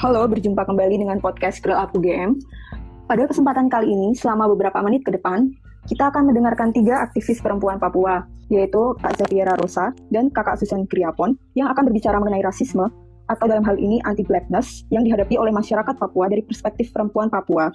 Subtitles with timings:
[0.00, 2.40] Halo, berjumpa kembali dengan podcast Girl Up UGM.
[3.04, 5.52] Pada kesempatan kali ini, selama beberapa menit ke depan,
[5.92, 11.36] kita akan mendengarkan tiga aktivis perempuan Papua, yaitu Kak Zafiera Rosa dan Kakak Susan Kriapon,
[11.52, 12.88] yang akan berbicara mengenai rasisme,
[13.28, 17.68] atau dalam hal ini anti-blackness, yang dihadapi oleh masyarakat Papua dari perspektif perempuan Papua.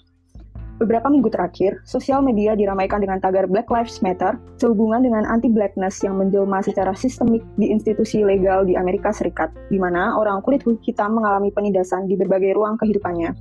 [0.76, 6.20] Beberapa minggu terakhir, sosial media diramaikan dengan tagar Black Lives Matter sehubungan dengan anti-blackness yang
[6.20, 11.48] menjelma secara sistemik di institusi legal di Amerika Serikat, di mana orang kulit hitam mengalami
[11.56, 13.32] penindasan di berbagai ruang kehidupannya.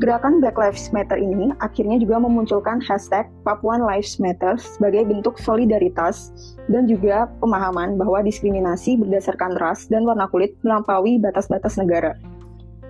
[0.00, 6.32] Gerakan Black Lives Matter ini akhirnya juga memunculkan hashtag Papuan Lives Matter sebagai bentuk solidaritas
[6.72, 12.14] dan juga pemahaman bahwa diskriminasi berdasarkan ras dan warna kulit melampaui batas-batas negara.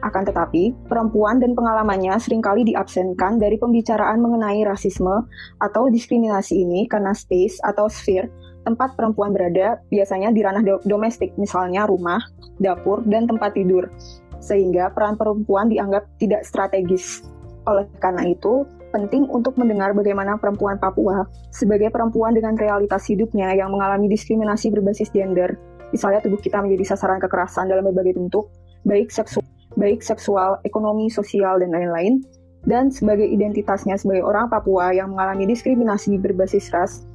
[0.06, 5.26] Akan tetapi, perempuan dan pengalamannya sering kali diabsenkan dari pembicaraan mengenai rasisme
[5.58, 8.30] atau diskriminasi ini karena space atau sphere
[8.62, 12.22] tempat perempuan berada biasanya di ranah do domestik, misalnya rumah,
[12.62, 13.90] dapur, dan tempat tidur,
[14.38, 17.26] sehingga peran perempuan dianggap tidak strategis.
[17.66, 23.74] Oleh karena itu, penting untuk mendengar bagaimana perempuan Papua sebagai perempuan dengan realitas hidupnya yang
[23.74, 25.58] mengalami diskriminasi berbasis gender,
[25.90, 28.46] misalnya tubuh kita menjadi sasaran kekerasan dalam berbagai bentuk,
[28.86, 29.44] baik seksual
[29.78, 32.20] baik seksual, ekonomi, sosial, dan lain-lain,
[32.66, 37.06] dan sebagai identitasnya sebagai orang Papua yang mengalami diskriminasi berbasis ras.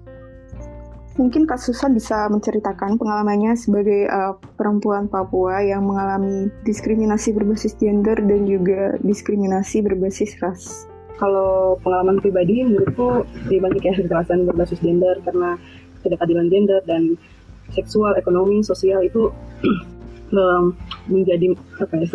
[1.14, 8.18] Mungkin Kak Susan bisa menceritakan pengalamannya sebagai uh, perempuan Papua yang mengalami diskriminasi berbasis gender
[8.18, 10.90] dan juga diskriminasi berbasis ras.
[11.22, 15.54] Kalau pengalaman pribadi, menurutku lebih banyak ya kekerasan berbasis gender karena
[16.02, 17.14] tidak keadilan gender dan
[17.78, 19.30] seksual, ekonomi, sosial itu
[20.34, 20.76] um,
[21.08, 22.08] menjadi apa ya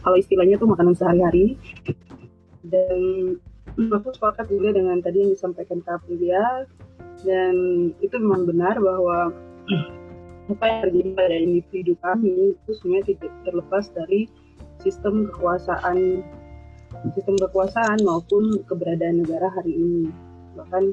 [0.00, 1.58] kalau istilahnya tuh makanan sehari-hari.
[2.64, 2.98] Dan
[3.76, 6.64] aku sepakat juga dengan tadi yang disampaikan Kak Aprilia.
[7.24, 7.54] Dan
[8.00, 9.32] itu memang benar bahwa
[10.44, 14.28] apa yang terjadi pada individu kami itu sebenarnya tidak terlepas dari
[14.84, 16.20] sistem kekuasaan
[17.16, 20.04] sistem kekuasaan maupun keberadaan negara hari ini.
[20.56, 20.92] Bahkan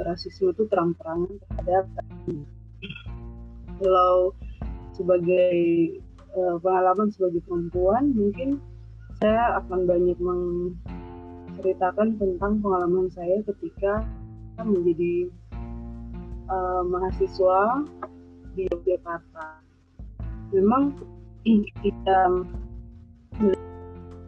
[0.00, 1.84] rasisme itu terang-terangan terhadap
[3.80, 4.32] kalau
[5.00, 5.56] sebagai
[6.36, 8.60] uh, pengalaman sebagai perempuan mungkin
[9.16, 14.04] saya akan banyak menceritakan tentang pengalaman saya ketika
[14.60, 15.32] menjadi
[16.52, 17.88] uh, mahasiswa
[18.52, 19.64] di Yogyakarta.
[20.52, 20.92] Memang
[21.80, 22.20] kita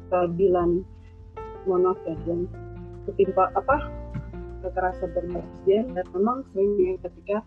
[0.08, 0.80] keadilan
[1.68, 2.48] mohon ya dan
[3.04, 3.76] ketimpa apa
[4.62, 7.42] kekerasan berbasis dan memang sering ketika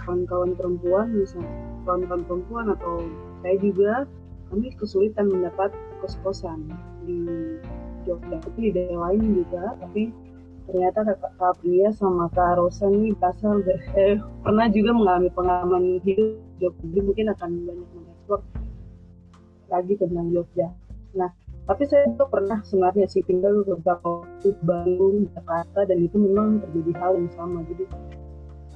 [0.00, 1.52] kawan-kawan perempuan misalnya
[1.84, 3.04] kawan-kawan perempuan atau
[3.44, 3.92] saya juga
[4.48, 6.72] kami kesulitan mendapat kos-kosan
[7.04, 7.20] di
[8.08, 8.40] Jogja.
[8.40, 10.08] Tapi di daerah lain juga tapi
[10.68, 13.64] ternyata kakak Kak Pria sama Kak Rosa ini berasal
[13.96, 16.84] eh, pernah juga mengalami pengalaman hidup Jogja.
[16.88, 18.40] Jadi mungkin akan banyak mengekspor
[19.68, 20.68] lagi tentang Jogja.
[21.16, 21.30] Nah
[21.68, 26.92] tapi saya juga pernah sebenarnya sih tinggal beberapa waktu Bandung, Jakarta dan itu memang terjadi
[26.96, 27.60] hal yang sama.
[27.68, 27.84] Jadi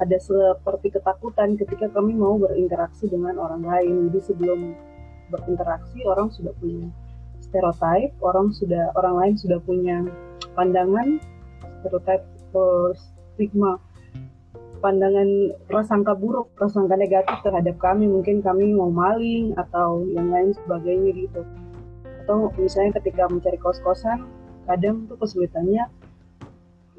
[0.00, 4.08] ada seperti ketakutan ketika kami mau berinteraksi dengan orang lain.
[4.08, 4.60] Jadi sebelum
[5.28, 6.88] berinteraksi orang sudah punya
[7.42, 10.04] stereotip, orang sudah orang lain sudah punya
[10.56, 11.20] pandangan
[11.82, 12.22] stereotip
[12.56, 12.92] uh,
[13.34, 13.76] stigma
[14.82, 21.14] pandangan prasangka buruk, prasangka negatif terhadap kami, mungkin kami mau maling atau yang lain sebagainya
[21.14, 21.46] gitu.
[22.26, 24.26] Atau misalnya ketika mencari kos-kosan,
[24.66, 25.86] kadang tuh kesulitannya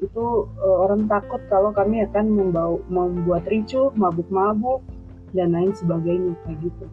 [0.04, 4.84] itu uh, orang takut kalau kami akan membawa, membuat ricuh, mabuk-mabuk
[5.32, 6.86] dan lain sebagainya kayak gitu.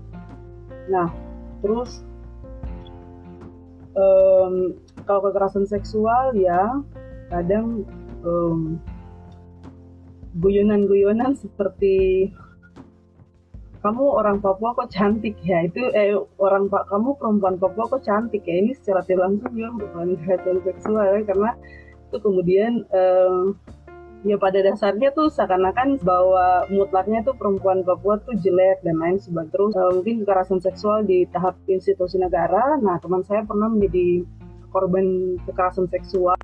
[0.90, 1.08] Nah,
[1.62, 2.02] terus
[3.96, 6.82] um, kalau kekerasan seksual ya
[7.30, 7.86] kadang
[8.24, 8.80] um,
[10.40, 12.30] guyonan-guyonan seperti
[13.82, 18.46] kamu orang Papua kok cantik ya itu eh orang Pak kamu perempuan Papua kok cantik
[18.46, 21.52] ya ini secara langsung juga bukan kekerasan seksual ya karena
[22.12, 23.56] itu kemudian um,
[24.28, 29.56] ya pada dasarnya tuh seakan-akan bahwa mutlaknya tuh perempuan Papua tuh jelek dan lain sebagainya
[29.56, 32.76] terus uh, mungkin kekerasan seksual di tahap institusi negara.
[32.84, 34.28] Nah teman saya pernah menjadi
[34.70, 36.36] korban kekerasan seksual.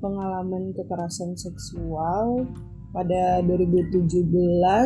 [0.00, 2.48] Pengalaman kekerasan seksual
[2.94, 4.06] pada 2017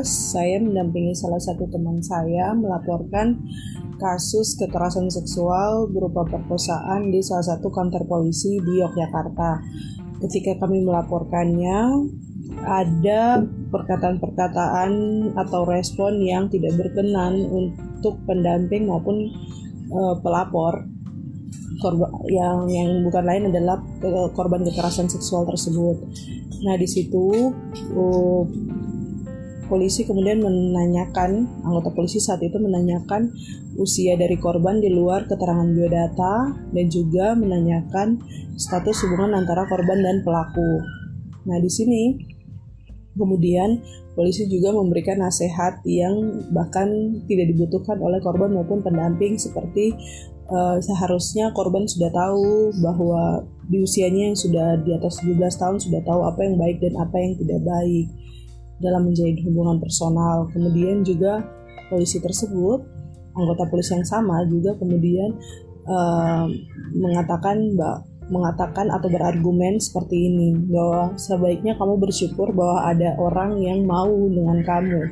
[0.08, 3.36] saya mendampingi salah satu teman saya melaporkan
[4.00, 9.60] kasus kekerasan seksual berupa perkosaan di salah satu kantor polisi di Yogyakarta.
[10.24, 12.08] Ketika kami melaporkannya,
[12.64, 14.90] ada perkataan-perkataan
[15.36, 19.30] atau respon yang tidak berkenan untuk pendamping maupun
[19.92, 20.88] uh, pelapor
[21.78, 23.78] korban yang yang bukan lain adalah
[24.34, 26.02] korban kekerasan seksual tersebut.
[26.64, 27.54] Nah di situ
[27.94, 28.42] uh,
[29.68, 33.30] polisi kemudian menanyakan anggota polisi saat itu menanyakan
[33.78, 38.18] usia dari korban di luar keterangan biodata dan juga menanyakan
[38.58, 40.82] status hubungan antara korban dan pelaku.
[41.46, 42.02] Nah, di sini
[43.14, 43.78] kemudian
[44.18, 49.94] polisi juga memberikan nasihat yang bahkan tidak dibutuhkan oleh korban maupun pendamping seperti
[50.48, 56.00] uh, seharusnya korban sudah tahu bahwa di usianya yang sudah di atas 17 tahun sudah
[56.04, 58.06] tahu apa yang baik dan apa yang tidak baik
[58.80, 60.48] dalam menjalin hubungan personal.
[60.52, 61.44] Kemudian juga
[61.92, 62.80] polisi tersebut,
[63.36, 65.36] anggota polisi yang sama juga kemudian
[65.86, 66.46] uh,
[66.96, 73.88] mengatakan bahwa mengatakan atau berargumen seperti ini bahwa sebaiknya kamu bersyukur bahwa ada orang yang
[73.88, 75.02] mau dengan kamu.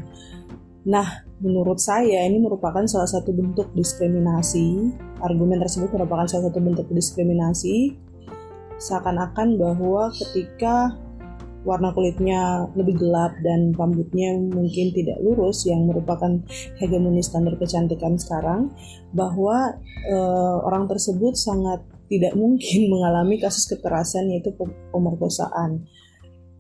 [0.87, 4.93] Nah, menurut saya ini merupakan salah satu bentuk diskriminasi.
[5.21, 7.97] Argumen tersebut merupakan salah satu bentuk diskriminasi
[8.77, 10.93] seakan-akan bahwa ketika
[11.67, 16.39] warna kulitnya lebih gelap dan rambutnya mungkin tidak lurus yang merupakan
[16.79, 18.71] hegemoni standar kecantikan sekarang
[19.11, 19.75] bahwa
[20.07, 20.17] e,
[20.63, 24.55] orang tersebut sangat tidak mungkin mengalami kasus kekerasan yaitu
[24.95, 25.83] pemerkosaan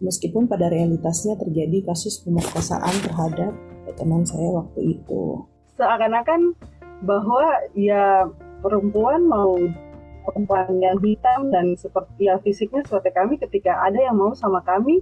[0.01, 3.53] meskipun pada realitasnya terjadi kasus pemerkosaan terhadap
[3.97, 5.41] teman saya waktu itu
[5.77, 6.53] seakan-akan
[7.05, 7.45] bahwa
[7.77, 8.29] ya
[8.61, 9.57] perempuan mau
[10.27, 15.01] perempuan yang hitam dan seperti ya fisiknya seperti kami ketika ada yang mau sama kami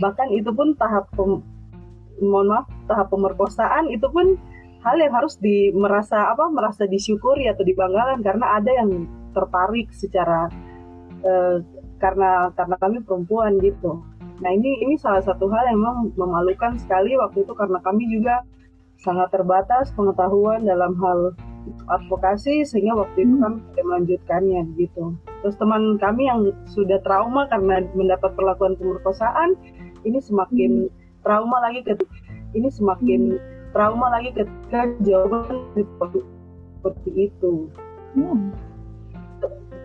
[0.00, 1.44] bahkan itu pun tahap pem,
[2.22, 4.40] mohon maaf tahap pemerkosaan itu pun
[4.84, 8.90] hal yang harus di merasa apa merasa disyukuri atau dibanggakan karena ada yang
[9.32, 10.48] tertarik secara
[11.24, 11.56] uh,
[11.98, 14.04] karena karena kami perempuan gitu.
[14.42, 18.42] Nah ini ini salah satu hal yang memang memalukan sekali waktu itu karena kami juga
[18.98, 21.36] sangat terbatas pengetahuan dalam hal
[21.88, 23.42] advokasi sehingga waktu itu hmm.
[23.44, 25.04] kami tidak melanjutkannya gitu.
[25.44, 29.54] Terus teman kami yang sudah trauma karena mendapat perlakuan pemerkosaan
[30.02, 30.94] ini semakin hmm.
[31.22, 31.94] trauma lagi ke
[32.58, 33.42] ini semakin hmm.
[33.70, 35.62] trauma lagi ketika jawaban
[36.82, 37.70] seperti itu.
[38.18, 38.73] Hmm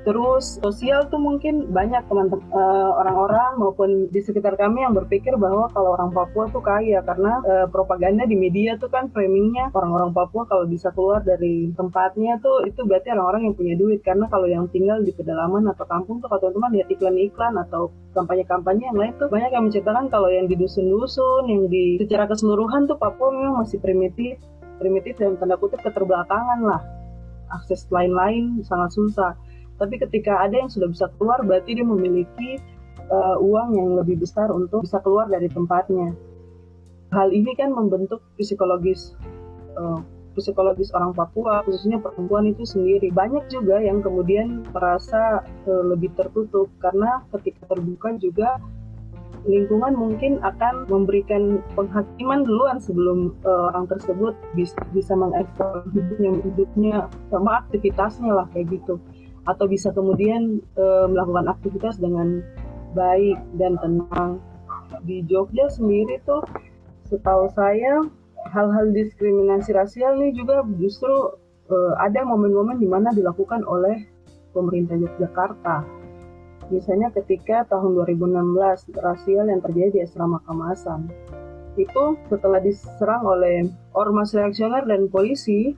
[0.07, 5.68] terus sosial tuh mungkin banyak teman-teman uh, orang-orang maupun di sekitar kami yang berpikir bahwa
[5.75, 10.48] kalau orang Papua tuh kaya karena uh, propaganda di media tuh kan framingnya orang-orang Papua
[10.48, 14.00] kalau bisa keluar dari tempatnya tuh itu berarti orang-orang yang punya duit.
[14.00, 18.84] Karena kalau yang tinggal di pedalaman atau kampung tuh kalau teman-teman lihat iklan-iklan atau kampanye-kampanye
[18.88, 22.95] yang lain tuh banyak yang menceritakan kalau yang di dusun-dusun yang di secara keseluruhan tuh
[22.95, 24.40] Papua memang masih primitif
[24.80, 26.81] primitif dan tanda kutip keterbelakangan lah.
[27.50, 29.34] Akses lain-lain sangat susah
[29.80, 32.60] tapi ketika ada yang sudah bisa keluar berarti dia memiliki
[33.10, 36.14] uh, uang yang lebih besar untuk bisa keluar dari tempatnya.
[37.10, 39.18] Hal ini kan membentuk psikologis
[39.80, 40.04] uh,
[40.38, 43.10] psikologis orang Papua khususnya perempuan itu sendiri.
[43.10, 48.62] Banyak juga yang kemudian merasa uh, lebih tertutup karena ketika terbuka juga
[49.48, 56.96] lingkungan mungkin akan memberikan penghakiman duluan sebelum uh, orang tersebut bisa, bisa mengeksplor hidupnya hidupnya
[57.31, 59.00] sama aktivitasnya lah kayak gitu
[59.48, 62.44] atau bisa kemudian e, melakukan aktivitas dengan
[62.98, 64.44] baik dan tenang.
[65.06, 66.42] Di Jogja sendiri tuh
[67.08, 68.04] setahu saya
[68.50, 71.38] hal-hal diskriminasi rasial ini juga justru
[71.70, 74.08] e, ada momen-momen di mana dilakukan oleh
[74.52, 75.86] pemerintah Yogyakarta.
[76.70, 81.10] Misalnya ketika tahun 2016 rasial yang terjadi di asrama Kamasan.
[81.78, 83.66] Itu setelah diserang oleh
[83.96, 85.74] ormas reaksioner dan polisi,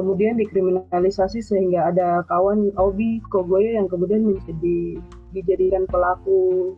[0.00, 4.96] kemudian dikriminalisasi sehingga ada kawan Obi Kogoyo yang kemudian menjadi
[5.36, 6.72] dijadikan pelaku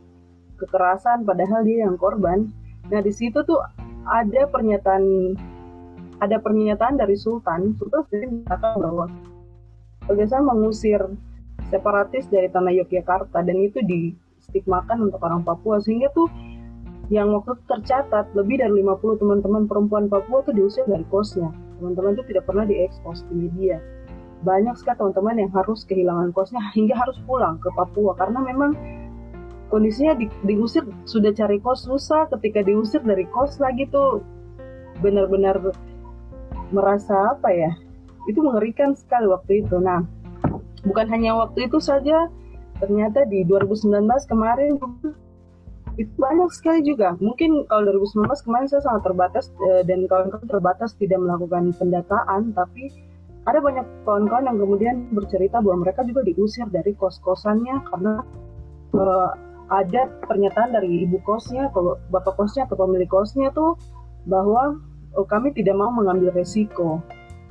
[0.58, 2.50] kekerasan padahal dia yang korban.
[2.90, 3.62] Nah di situ tuh
[4.10, 5.38] ada pernyataan
[6.18, 9.06] ada pernyataan dari Sultan, Sultan sendiri mengatakan bahwa
[10.02, 10.98] Pegasan mengusir
[11.70, 15.78] separatis dari tanah Yogyakarta dan itu distigmakan untuk orang Papua.
[15.78, 16.26] Sehingga tuh
[17.06, 22.24] yang waktu tercatat lebih dari 50 teman-teman perempuan Papua tuh diusir dari kosnya teman-teman itu
[22.30, 23.82] tidak pernah diekspos di media.
[24.46, 28.78] Banyak sekali teman-teman yang harus kehilangan kosnya hingga harus pulang ke Papua karena memang
[29.66, 34.22] kondisinya di, diusir sudah cari kos susah ketika diusir dari kos lagi tuh
[35.02, 35.58] benar-benar
[36.70, 37.74] merasa apa ya
[38.30, 39.82] itu mengerikan sekali waktu itu.
[39.82, 40.06] Nah
[40.86, 42.30] bukan hanya waktu itu saja
[42.78, 44.78] ternyata di 2019 kemarin
[46.00, 47.14] itu banyak sekali juga.
[47.20, 52.88] Mungkin kalau 2019 kemarin saya sangat terbatas eh, dan kawan-kawan terbatas tidak melakukan pendataan, tapi
[53.44, 58.14] ada banyak kawan-kawan yang kemudian bercerita bahwa mereka juga diusir dari kos-kosannya karena
[58.96, 59.30] eh,
[59.72, 63.76] ada pernyataan dari ibu kosnya, kalau bapak kosnya atau pemilik kosnya tuh
[64.28, 64.76] bahwa
[65.16, 67.00] oh, kami tidak mau mengambil resiko.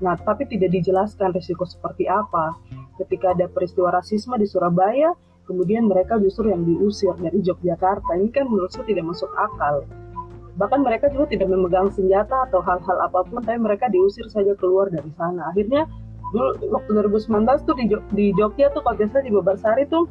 [0.02, 2.58] Nah, tapi tidak dijelaskan resiko seperti apa.
[2.98, 5.14] Ketika ada peristiwa rasisme di Surabaya,
[5.52, 8.16] kemudian mereka justru yang diusir dari Yogyakarta.
[8.16, 9.84] Ini kan menurut saya tidak masuk akal.
[10.56, 14.88] Bahkan mereka juga tidak memegang senjata atau hal-hal apa pun tapi mereka diusir saja keluar
[14.88, 15.52] dari sana.
[15.52, 15.88] Akhirnya
[16.32, 20.08] dulu waktu 2019 tuh di, di Jogja tuh kalau biasa di Babarsari tuh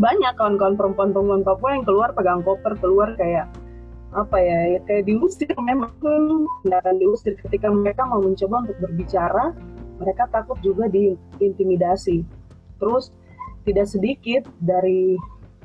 [0.00, 3.52] banyak kawan-kawan perempuan-perempuan Papua yang keluar pegang koper keluar kayak
[4.12, 5.52] apa ya, ya kayak diusir.
[5.56, 5.92] Memang
[6.68, 7.36] akan diusir.
[7.36, 9.52] Ketika mereka mau mencoba untuk berbicara
[10.02, 12.26] mereka takut juga diintimidasi.
[12.82, 13.14] Terus
[13.62, 15.16] tidak sedikit dari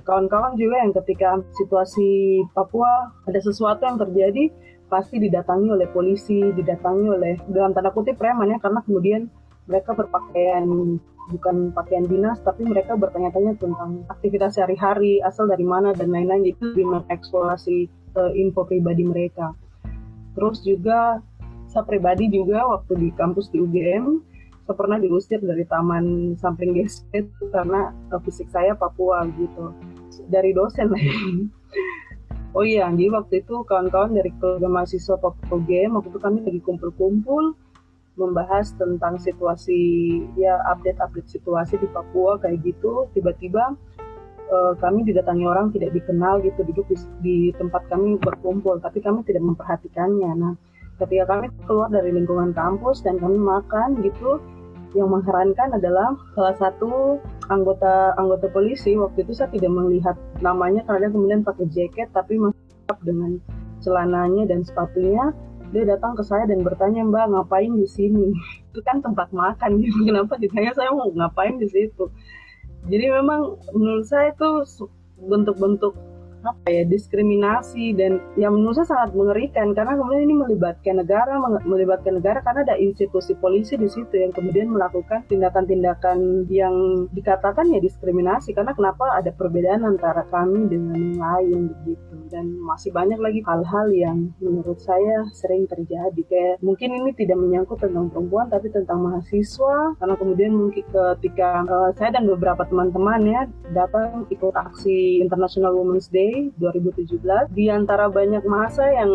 [0.08, 4.50] kawan-kawan juga yang ketika situasi Papua ada sesuatu yang terjadi
[4.88, 9.27] pasti didatangi oleh polisi, didatangi oleh dalam tanda kutip preman ya karena kemudian
[9.68, 10.63] mereka berpakaian
[11.27, 16.48] bukan pakaian dinas tapi mereka bertanya-tanya tentang aktivitas sehari-hari asal dari mana dan lain-lain.
[16.48, 19.51] Itu lebih mengeksplorasi uh, info pribadi mereka.
[20.39, 21.20] Terus juga
[21.68, 24.24] saya pribadi juga waktu di kampus di UGM
[24.75, 27.13] pernah diusir dari taman samping GST
[27.53, 29.71] karena uh, fisik saya Papua gitu.
[30.27, 30.91] Dari dosen.
[32.55, 36.62] Oh iya, jadi waktu itu kawan-kawan dari keluarga mahasiswa Papua UGM waktu itu kami lagi
[36.65, 37.53] kumpul-kumpul
[38.17, 39.77] membahas tentang situasi
[40.33, 43.05] ya update-update situasi di Papua kayak gitu.
[43.13, 43.77] Tiba-tiba
[44.50, 49.21] uh, kami didatangi orang tidak dikenal gitu duduk di, di tempat kami berkumpul tapi kami
[49.21, 50.31] tidak memperhatikannya.
[50.33, 50.53] Nah
[50.97, 54.41] ketika kami keluar dari lingkungan kampus dan kami makan gitu
[54.98, 57.22] yang mengherankan adalah salah satu
[57.54, 58.98] anggota anggota polisi.
[58.98, 62.58] Waktu itu saya tidak melihat namanya karena kemudian pakai jaket tapi masih
[63.06, 63.38] dengan
[63.86, 65.30] celananya dan sepatunya.
[65.68, 68.34] Dia datang ke saya dan bertanya mbak ngapain di sini?
[68.74, 70.04] Itu kan tempat makan gitu.
[70.10, 72.10] Kenapa ditanya saya mau ngapain di situ?
[72.88, 74.63] Jadi memang menurut saya itu
[75.20, 75.92] bentuk-bentuk
[76.48, 81.34] apa ya diskriminasi dan yang menurut saya sangat mengerikan karena kemudian ini melibatkan negara
[81.66, 87.80] melibatkan negara karena ada institusi polisi di situ yang kemudian melakukan tindakan-tindakan yang dikatakan ya
[87.82, 88.54] diskriminasi.
[88.54, 92.13] Karena kenapa ada perbedaan antara kami dengan yang lain begitu?
[92.30, 96.22] Dan masih banyak lagi hal-hal yang menurut saya sering terjadi.
[96.27, 99.98] Kayak mungkin ini tidak menyangkut tentang perempuan tapi tentang mahasiswa.
[99.98, 103.42] Karena kemudian mungkin ketika uh, saya dan beberapa teman-teman ya
[103.74, 107.22] datang ikut aksi International Women's Day 2017
[107.53, 109.12] di antara banyak masa yang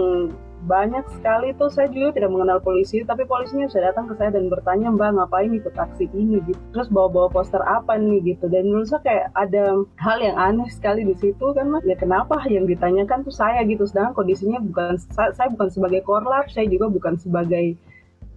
[0.62, 4.46] banyak sekali tuh saya juga tidak mengenal polisi tapi polisinya sudah datang ke saya dan
[4.46, 6.38] bertanya mbak ngapain ikut aksi ini?
[6.46, 6.58] Gitu.
[6.70, 8.46] Terus bawa-bawa poster apa nih gitu.
[8.46, 11.82] Dan menurut saya kayak ada hal yang aneh sekali di situ kan mas.
[11.82, 13.82] Ya kenapa yang ditanyakan tuh saya gitu.
[13.90, 17.74] Sedangkan kondisinya bukan saya, bukan sebagai korlap saya juga bukan sebagai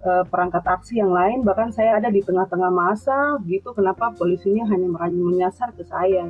[0.02, 1.46] uh, perangkat aksi yang lain.
[1.46, 3.70] Bahkan saya ada di tengah-tengah masa gitu.
[3.70, 6.26] Kenapa polisinya hanya menyasar ke saya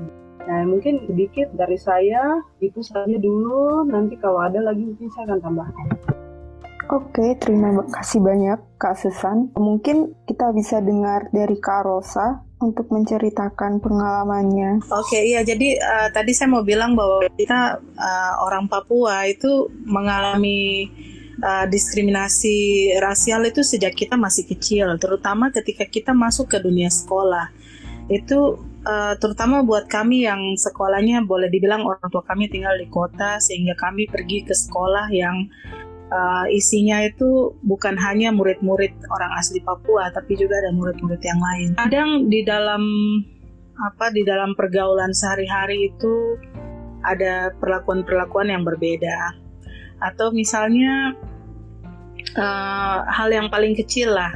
[0.46, 3.82] Nah, mungkin sedikit dari saya itu saja dulu.
[3.90, 5.86] Nanti kalau ada lagi mungkin saya akan tambahkan.
[6.86, 9.50] Oke, terima kasih banyak Kak Susan.
[9.58, 14.86] Mungkin kita bisa dengar dari Kak Rosa untuk menceritakan pengalamannya.
[14.94, 15.42] Oke, iya.
[15.42, 20.86] Jadi uh, tadi saya mau bilang bahwa kita uh, orang Papua itu mengalami
[21.42, 27.50] uh, diskriminasi rasial itu sejak kita masih kecil, terutama ketika kita masuk ke dunia sekolah.
[28.06, 33.42] Itu uh, terutama buat kami yang sekolahnya boleh dibilang orang tua kami tinggal di kota
[33.42, 35.50] sehingga kami pergi ke sekolah yang
[36.14, 41.68] uh, isinya itu bukan hanya murid-murid orang asli Papua tapi juga ada murid-murid yang lain.
[41.76, 42.82] Kadang di dalam
[43.76, 46.40] apa di dalam pergaulan sehari-hari itu
[47.04, 49.36] ada perlakuan-perlakuan yang berbeda
[50.00, 51.12] atau misalnya
[52.40, 54.32] uh, hal yang paling kecil lah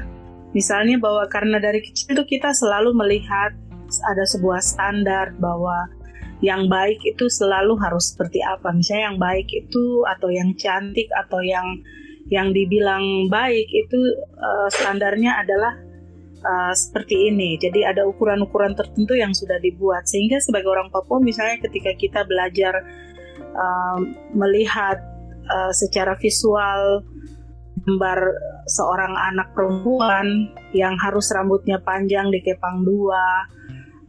[0.52, 3.57] misalnya bahwa karena dari kecil itu kita selalu melihat
[4.06, 5.90] ada sebuah standar bahwa
[6.40, 8.73] yang baik itu selalu harus seperti apa.
[8.73, 11.80] Misalnya yang baik itu atau yang cantik atau yang
[12.32, 13.99] yang dibilang baik itu
[14.38, 15.76] uh, standarnya adalah
[16.40, 17.61] uh, seperti ini.
[17.61, 22.73] Jadi ada ukuran-ukuran tertentu yang sudah dibuat sehingga sebagai orang Papua misalnya ketika kita belajar
[23.52, 23.99] uh,
[24.32, 24.97] melihat
[25.50, 27.04] uh, secara visual
[27.85, 28.20] gambar
[28.68, 33.49] seorang anak perempuan yang harus rambutnya panjang dikepang dua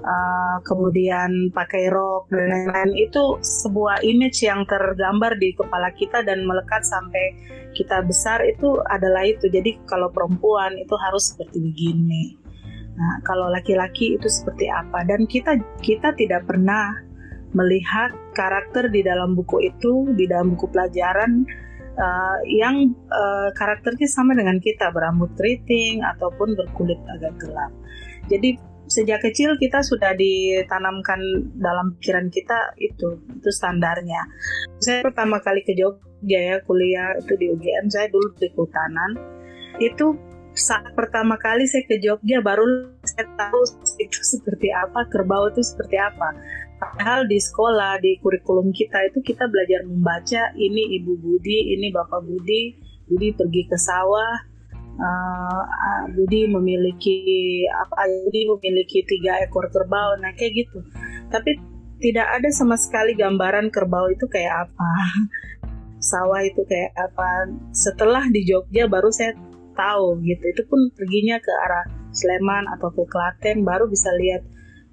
[0.02, 6.46] uh, kemudian pakai rok dan lain-lain itu sebuah image yang tergambar di kepala kita dan
[6.46, 7.38] melekat sampai
[7.72, 9.48] kita besar itu adalah itu.
[9.48, 12.36] Jadi kalau perempuan itu harus seperti begini.
[12.98, 15.08] Nah kalau laki-laki itu seperti apa?
[15.08, 16.92] Dan kita kita tidak pernah
[17.52, 21.44] melihat karakter di dalam buku itu di dalam buku pelajaran
[22.00, 27.72] uh, yang uh, karakternya sama dengan kita berambut keriting ataupun berkulit agak gelap.
[28.32, 31.20] Jadi sejak kecil kita sudah ditanamkan
[31.56, 34.28] dalam pikiran kita itu itu standarnya.
[34.84, 39.16] Saya pertama kali ke Jogja ya kuliah itu di UGM saya dulu di kehutanan
[39.80, 40.20] itu
[40.52, 43.64] saat pertama kali saya ke Jogja baru saya tahu
[44.04, 46.36] itu seperti apa, kerbau itu seperti apa.
[46.82, 52.26] Padahal di sekolah, di kurikulum kita itu kita belajar membaca, ini Ibu Budi, ini Bapak
[52.26, 52.74] Budi,
[53.06, 54.51] Budi pergi ke sawah,
[55.02, 57.18] uh, Budi memiliki
[57.68, 60.18] apa Budi memiliki tiga ekor kerbau.
[60.22, 60.80] Nah kayak gitu.
[61.34, 61.58] Tapi
[62.02, 64.92] tidak ada sama sekali gambaran kerbau itu kayak apa.
[66.10, 67.50] Sawah itu kayak apa.
[67.74, 69.34] Setelah di Jogja baru saya
[69.74, 70.44] tahu gitu.
[70.50, 74.44] Itu pun perginya ke arah Sleman atau ke Klaten baru bisa lihat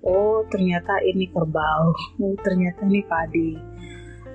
[0.07, 1.93] oh ternyata ini kerbau.
[2.23, 3.57] Oh ternyata ini padi.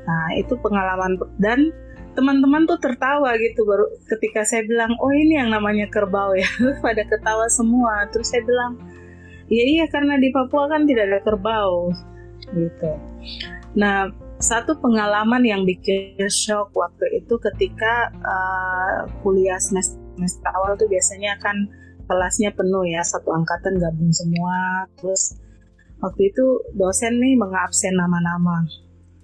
[0.03, 1.15] Nah itu pengalaman.
[1.39, 1.71] Dan
[2.13, 6.47] teman-teman tuh tertawa gitu baru ketika saya bilang oh ini yang namanya kerbau ya.
[6.85, 8.07] Pada ketawa semua.
[8.09, 8.79] Terus saya bilang
[9.49, 11.91] ya iya karena di Papua kan tidak ada kerbau.
[12.53, 12.91] Gitu.
[13.75, 20.91] Nah satu pengalaman yang bikin shock waktu itu ketika uh, kuliah semester, semester awal tuh
[20.91, 21.55] biasanya kan
[22.03, 24.85] kelasnya penuh ya satu angkatan gabung semua.
[24.99, 25.39] Terus
[26.03, 28.67] waktu itu dosen nih mengabsen nama-nama.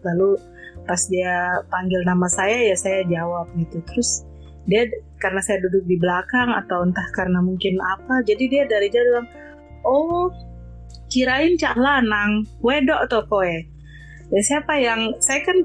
[0.08, 0.40] Lalu
[0.90, 3.78] pas dia panggil nama saya ya saya jawab gitu.
[3.86, 4.26] Terus
[4.66, 4.90] dia
[5.22, 9.28] karena saya duduk di belakang atau entah karena mungkin apa jadi dia dari jauh bilang
[9.86, 10.30] oh
[11.10, 13.66] kirain cak lanang wedok atau koe
[14.30, 15.58] ya siapa yang saya kan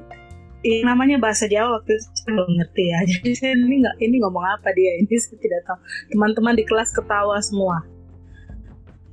[0.65, 2.99] ya, namanya bahasa Jawa waktu itu saya belum ngerti ya.
[3.13, 5.79] Jadi saya ini nggak ini ngomong apa dia ini saya tidak tahu.
[6.09, 7.85] Teman-teman di kelas ketawa semua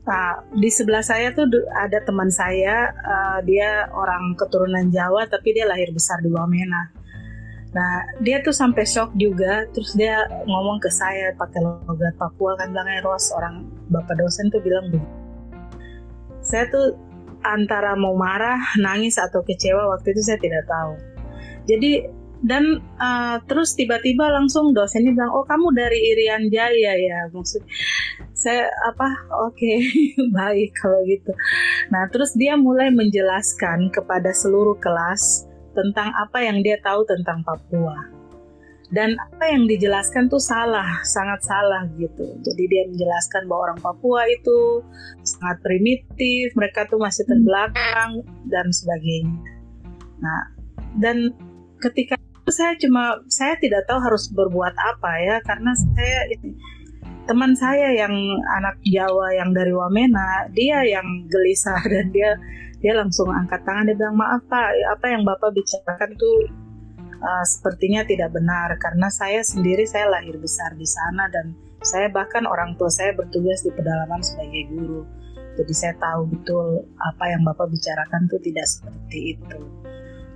[0.03, 1.47] Nah, di sebelah saya tuh
[1.79, 6.91] ada teman saya, uh, dia orang keturunan Jawa tapi dia lahir besar di Wamena.
[7.73, 12.69] Nah, dia tuh sampai shock juga, terus dia ngomong ke saya pakai logat Papua kan
[12.75, 15.09] bilangnya Ros, orang bapak dosen tuh bilang begini.
[16.43, 16.99] Saya tuh
[17.47, 20.99] antara mau marah, nangis atau kecewa waktu itu saya tidak tahu.
[21.65, 22.11] Jadi
[22.43, 27.63] dan uh, terus tiba-tiba langsung dosennya bilang oh kamu dari Irian Jaya ya maksud
[28.35, 29.09] saya apa
[29.47, 29.79] oke okay,
[30.39, 31.31] baik kalau gitu
[31.95, 38.23] nah terus dia mulai menjelaskan kepada seluruh kelas tentang apa yang dia tahu tentang Papua
[38.93, 42.29] dan apa yang dijelaskan tuh salah, sangat salah gitu.
[42.45, 44.85] Jadi dia menjelaskan bahwa orang Papua itu
[45.25, 48.21] sangat primitif, mereka tuh masih terbelakang
[48.53, 49.33] dan sebagainya.
[50.21, 50.45] Nah,
[51.01, 51.33] dan
[51.81, 56.19] ketika saya cuma saya tidak tahu harus berbuat apa ya karena saya
[57.23, 58.15] teman saya yang
[58.59, 62.35] anak Jawa yang dari Wamena dia yang gelisah dan dia
[62.83, 66.51] dia langsung angkat tangan dia bilang maaf pak apa yang bapak bicarakan tuh
[67.23, 72.47] uh, sepertinya tidak benar karena saya sendiri saya lahir besar di sana dan saya bahkan
[72.47, 75.03] orang tua saya bertugas di pedalaman sebagai guru.
[75.59, 79.61] Jadi saya tahu betul apa yang bapak bicarakan tuh tidak seperti itu.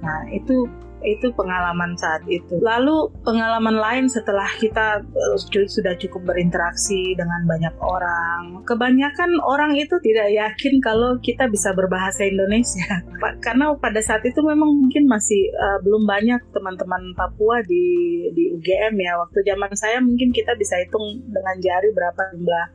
[0.02, 0.66] Nah itu
[1.04, 2.56] itu pengalaman saat itu.
[2.60, 5.36] Lalu pengalaman lain setelah kita uh,
[5.68, 12.24] sudah cukup berinteraksi dengan banyak orang, kebanyakan orang itu tidak yakin kalau kita bisa berbahasa
[12.24, 13.04] Indonesia.
[13.44, 17.86] Karena pada saat itu memang mungkin masih uh, belum banyak teman-teman Papua di
[18.32, 19.20] di UGM ya.
[19.20, 22.66] Waktu zaman saya mungkin kita bisa hitung dengan jari berapa jumlah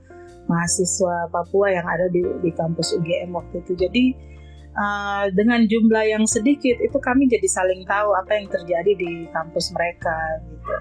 [0.50, 3.74] mahasiswa Papua yang ada di di kampus UGM waktu itu.
[3.78, 4.31] Jadi
[4.76, 9.72] uh, dengan jumlah yang sedikit itu kami jadi saling tahu apa yang terjadi di kampus
[9.76, 10.16] mereka
[10.48, 10.74] gitu.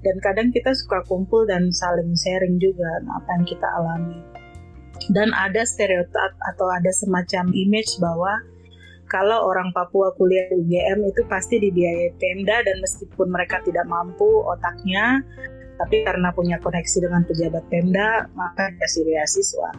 [0.00, 4.20] Dan kadang kita suka kumpul dan saling sharing juga apa yang kita alami.
[5.12, 8.40] Dan ada stereotip atau ada semacam image bahwa
[9.10, 14.46] kalau orang Papua kuliah di UGM itu pasti dibiayai Pemda dan meskipun mereka tidak mampu
[14.46, 15.20] otaknya
[15.80, 19.70] tapi karena punya koneksi dengan pejabat Pemda maka dikasih beasiswa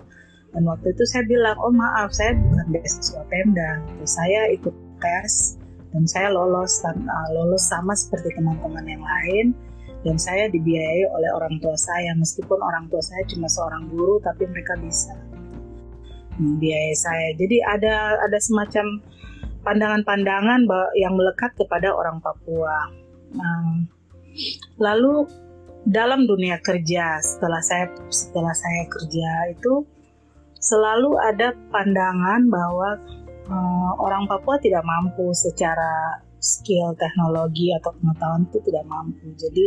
[0.52, 5.56] dan waktu itu saya bilang, oh maaf saya bukan beasiswa Pemda, saya ikut tes
[5.92, 9.46] dan saya lolos uh, lolos sama seperti teman-teman yang lain
[10.02, 14.48] dan saya dibiayai oleh orang tua saya meskipun orang tua saya cuma seorang guru tapi
[14.50, 15.14] mereka bisa
[16.40, 17.28] membiayai saya.
[17.38, 19.04] Jadi ada ada semacam
[19.62, 20.66] pandangan-pandangan
[20.98, 22.90] yang melekat kepada orang Papua.
[23.38, 23.86] Nah,
[24.82, 25.30] lalu
[25.86, 29.86] dalam dunia kerja setelah saya setelah saya kerja itu
[30.62, 32.96] selalu ada pandangan bahwa
[33.50, 39.26] uh, orang Papua tidak mampu secara skill teknologi atau pengetahuan itu tidak mampu.
[39.38, 39.66] Jadi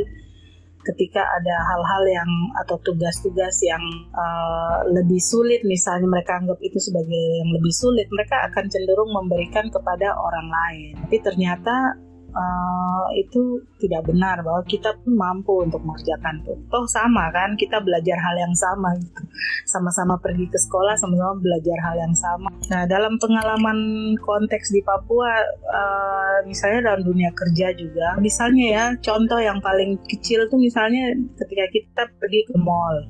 [0.85, 2.31] ketika ada hal-hal yang
[2.61, 3.81] atau tugas-tugas yang
[4.13, 9.73] uh, lebih sulit misalnya mereka anggap itu sebagai yang lebih sulit mereka akan cenderung memberikan
[9.73, 11.97] kepada orang lain tapi ternyata
[12.35, 16.55] uh, itu tidak benar bahwa kita pun mampu untuk mengerjakan itu.
[16.69, 19.23] Toh sama kan, kita belajar hal yang sama gitu.
[19.65, 22.51] Sama-sama pergi ke sekolah, sama-sama belajar hal yang sama.
[22.69, 23.79] Nah, dalam pengalaman
[24.21, 25.33] konteks di Papua,
[25.71, 31.65] uh, misalnya dalam dunia kerja juga, misalnya ya, contoh yang paling kecil tuh misalnya ketika
[31.71, 33.09] kita pergi ke mall,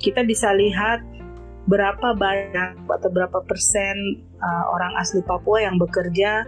[0.00, 1.02] kita bisa lihat
[1.62, 3.94] berapa banyak atau berapa persen
[4.42, 6.42] uh, orang asli Papua yang bekerja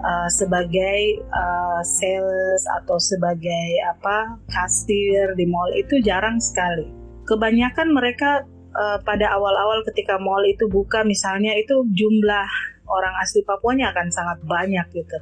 [0.00, 6.88] uh, sebagai uh, sales atau sebagai apa kasir di mall itu jarang sekali.
[7.28, 12.48] Kebanyakan mereka uh, pada awal-awal ketika mall itu buka misalnya itu jumlah
[12.90, 15.18] orang asli Papuanya akan sangat banyak gitu.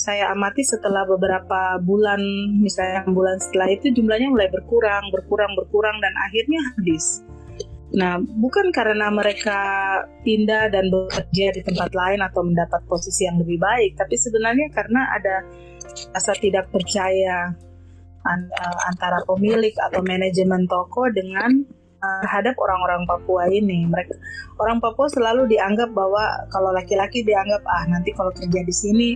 [0.00, 2.24] Saya amati setelah beberapa bulan,
[2.56, 7.20] misalnya bulan setelah itu jumlahnya mulai berkurang, berkurang, berkurang dan akhirnya habis.
[7.90, 9.58] Nah, bukan karena mereka
[10.22, 15.10] pindah dan bekerja di tempat lain atau mendapat posisi yang lebih baik, tapi sebenarnya karena
[15.10, 15.42] ada
[16.14, 17.50] rasa tidak percaya
[18.30, 21.66] eh, antara pemilik atau manajemen toko dengan
[21.98, 23.82] eh, terhadap orang-orang Papua ini.
[23.90, 24.14] Mereka
[24.62, 29.08] orang Papua selalu dianggap bahwa kalau laki-laki dianggap ah nanti kalau kerja di sini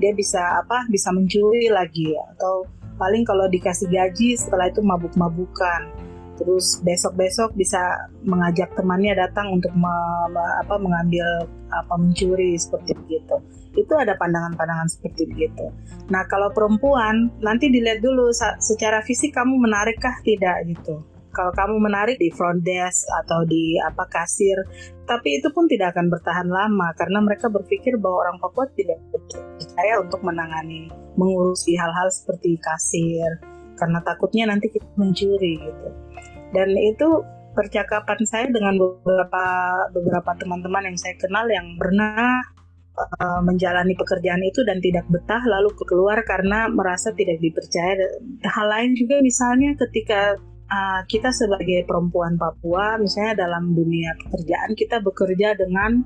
[0.00, 2.64] dia bisa apa bisa mencuri lagi atau
[2.96, 5.92] paling kalau dikasih gaji setelah itu mabuk-mabukan
[6.42, 7.78] terus besok-besok bisa
[8.26, 9.94] mengajak temannya datang untuk me,
[10.58, 13.38] apa, mengambil apa mencuri seperti begitu.
[13.78, 15.70] Itu ada pandangan-pandangan seperti begitu.
[16.10, 20.98] Nah kalau perempuan nanti dilihat dulu secara fisik kamu menarikkah tidak gitu.
[21.32, 24.58] Kalau kamu menarik di front desk atau di apa kasir
[25.08, 29.00] tapi itu pun tidak akan bertahan lama karena mereka berpikir bahwa orang Papua tidak
[29.56, 33.40] percaya untuk menangani mengurusi hal-hal seperti kasir
[33.80, 36.11] karena takutnya nanti kita mencuri gitu
[36.52, 37.08] dan itu
[37.52, 39.44] percakapan saya dengan beberapa
[39.92, 42.40] beberapa teman-teman yang saya kenal yang pernah
[42.96, 47.96] uh, menjalani pekerjaan itu dan tidak betah lalu keluar karena merasa tidak dipercaya.
[48.44, 50.36] Hal lain juga misalnya ketika
[50.68, 56.04] uh, kita sebagai perempuan Papua misalnya dalam dunia pekerjaan kita bekerja dengan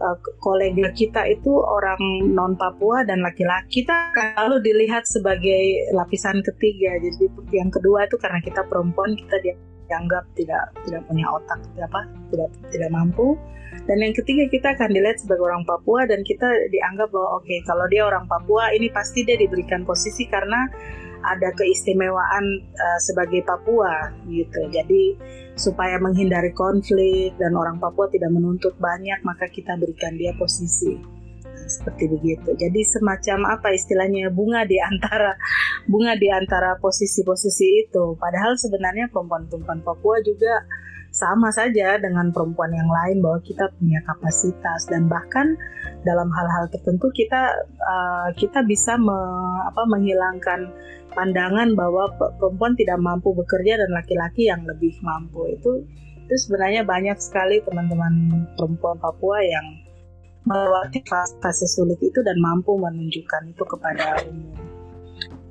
[0.00, 1.98] uh, kolega kita itu orang
[2.32, 3.82] non Papua dan laki-laki.
[3.82, 6.98] Kita lalu dilihat sebagai lapisan ketiga.
[6.98, 12.00] Jadi yang kedua itu karena kita perempuan kita dianggap tidak tidak punya otak apa
[12.32, 13.38] tidak tidak mampu.
[13.88, 17.60] Dan yang ketiga kita akan dilihat sebagai orang Papua dan kita dianggap bahwa oke okay,
[17.64, 20.68] kalau dia orang Papua ini pasti dia diberikan posisi karena
[21.22, 24.60] ada keistimewaan uh, sebagai Papua gitu.
[24.70, 25.18] Jadi
[25.58, 30.94] supaya menghindari konflik dan orang Papua tidak menuntut banyak maka kita berikan dia posisi
[31.42, 32.54] nah, seperti begitu.
[32.54, 35.34] Jadi semacam apa istilahnya bunga di antara
[35.90, 38.14] bunga di antara posisi-posisi itu.
[38.16, 40.62] Padahal sebenarnya perempuan-perempuan Papua juga
[41.18, 45.58] sama saja dengan perempuan yang lain bahwa kita punya kapasitas dan bahkan
[46.06, 49.18] dalam hal-hal tertentu kita uh, kita bisa me,
[49.66, 50.70] apa, menghilangkan
[51.10, 52.06] pandangan bahwa
[52.38, 55.82] perempuan tidak mampu bekerja dan laki-laki yang lebih mampu itu
[56.28, 59.66] itu sebenarnya banyak sekali teman-teman perempuan Papua yang
[60.46, 61.02] melewati
[61.42, 64.67] fase sulit itu dan mampu menunjukkan itu kepada umum.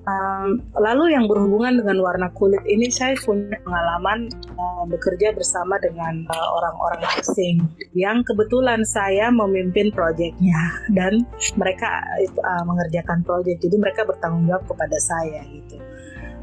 [0.07, 6.23] Um, lalu yang berhubungan dengan warna kulit ini saya punya pengalaman uh, bekerja bersama dengan
[6.31, 7.59] uh, orang-orang uh, asing
[7.91, 11.27] yang kebetulan saya memimpin proyeknya dan
[11.59, 12.07] mereka
[12.39, 15.75] uh, mengerjakan proyek jadi mereka bertanggung jawab kepada saya gitu.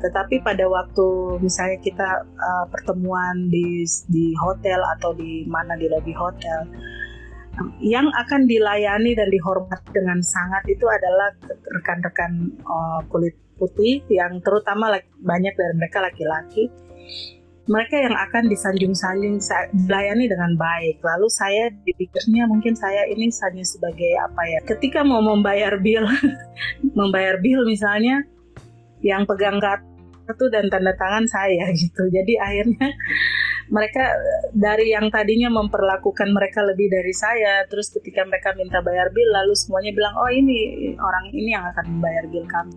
[0.05, 1.07] Tetapi pada waktu
[1.41, 6.69] misalnya kita uh, pertemuan di di hotel atau di mana di lobi hotel
[7.81, 11.31] yang akan dilayani dan dihormati dengan sangat itu adalah
[11.81, 16.67] rekan-rekan uh, kulit putih yang terutama banyak dari mereka laki-laki
[17.65, 19.41] mereka yang akan disanjung-sanjung
[19.73, 21.01] dilayani dengan baik.
[21.01, 24.61] Lalu saya dipikirnya mungkin saya ini hanya sebagai apa ya?
[24.69, 26.05] Ketika mau membayar bill,
[26.99, 28.21] membayar bill misalnya,
[29.01, 32.05] yang pegang kartu dan tanda tangan saya gitu.
[32.13, 32.89] Jadi akhirnya
[33.73, 34.13] mereka
[34.53, 39.55] dari yang tadinya memperlakukan mereka lebih dari saya, terus ketika mereka minta bayar bill, lalu
[39.57, 42.77] semuanya bilang, oh ini orang ini yang akan membayar bill kami.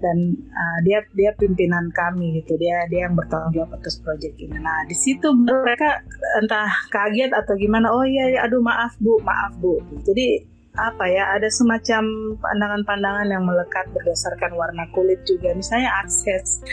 [0.00, 2.56] Dan uh, dia dia pimpinan kami gitu.
[2.56, 4.56] Dia dia yang bertanggung jawab atas proyek ini.
[4.56, 6.00] Nah di situ mereka
[6.40, 9.76] entah kaget atau gimana oh iya, iya aduh maaf bu maaf bu.
[10.00, 10.40] Jadi
[10.72, 15.52] apa ya ada semacam pandangan-pandangan yang melekat berdasarkan warna kulit juga.
[15.52, 16.64] Misalnya akses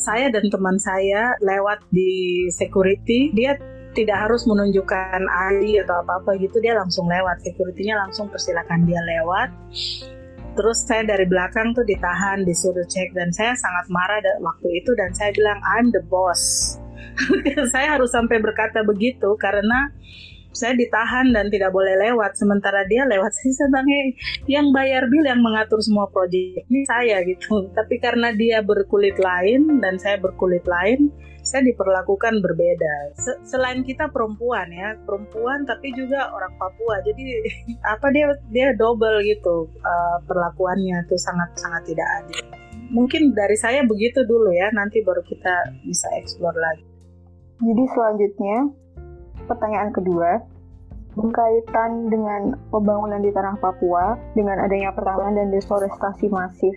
[0.00, 3.60] saya dan teman saya lewat di security dia
[3.92, 7.42] tidak harus menunjukkan ID atau apa-apa gitu dia langsung lewat.
[7.44, 9.50] Securitynya langsung persilakan dia lewat.
[10.56, 15.14] Terus saya dari belakang tuh ditahan disuruh cek dan saya sangat marah waktu itu dan
[15.14, 16.74] saya bilang I'm the boss.
[17.74, 19.92] Saya harus sampai berkata begitu karena
[20.50, 22.34] saya ditahan dan tidak boleh lewat.
[22.34, 24.18] Sementara dia lewat saya sebagai
[24.50, 27.70] yang bayar bil yang mengatur semua proyek ini saya gitu.
[27.70, 31.10] Tapi karena dia berkulit lain dan saya berkulit lain
[31.40, 33.16] saya diperlakukan berbeda.
[33.48, 37.00] Selain kita perempuan ya perempuan tapi juga orang Papua.
[37.02, 37.22] Jadi
[37.94, 42.44] apa dia dia double gitu uh, perlakuannya itu sangat sangat tidak adil.
[42.90, 46.86] Mungkin dari saya begitu dulu ya nanti baru kita bisa explore lagi.
[47.60, 48.56] Jadi selanjutnya
[49.48, 50.40] Pertanyaan kedua,
[51.14, 56.74] berkaitan dengan pembangunan di tanah Papua dengan adanya pertambangan dan deforestasi masif,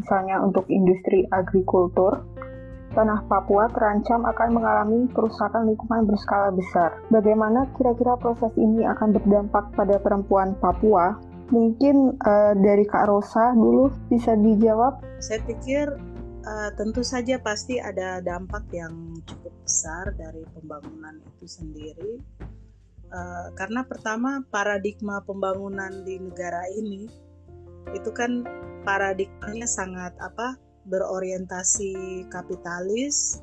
[0.00, 2.24] misalnya untuk industri agrikultur,
[2.96, 6.96] tanah Papua terancam akan mengalami kerusakan lingkungan berskala besar.
[7.12, 11.20] Bagaimana kira-kira proses ini akan berdampak pada perempuan Papua?
[11.46, 14.98] Mungkin uh, dari Kak Rosa dulu bisa dijawab.
[15.22, 15.94] Saya pikir
[16.46, 22.22] uh, tentu saja pasti ada dampak yang cukup besar dari pembangunan itu sendiri
[23.06, 27.06] Uh, karena pertama paradigma pembangunan di negara ini
[27.94, 28.42] itu kan
[28.82, 30.58] paradigmanya sangat apa
[30.90, 33.38] berorientasi kapitalis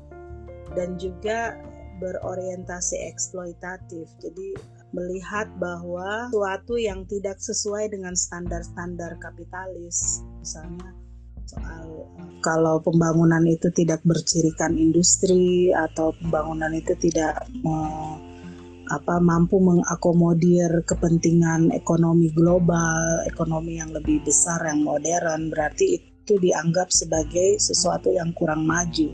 [0.76, 1.56] dan juga
[1.96, 4.04] berorientasi eksploitatif.
[4.20, 4.52] Jadi
[4.92, 10.92] melihat bahwa suatu yang tidak sesuai dengan standar-standar kapitalis, misalnya
[11.44, 17.48] soal eh, kalau pembangunan itu tidak bercirikan industri atau pembangunan itu tidak
[18.84, 26.92] apa mampu mengakomodir kepentingan ekonomi global, ekonomi yang lebih besar yang modern, berarti itu dianggap
[26.92, 29.08] sebagai sesuatu yang kurang maju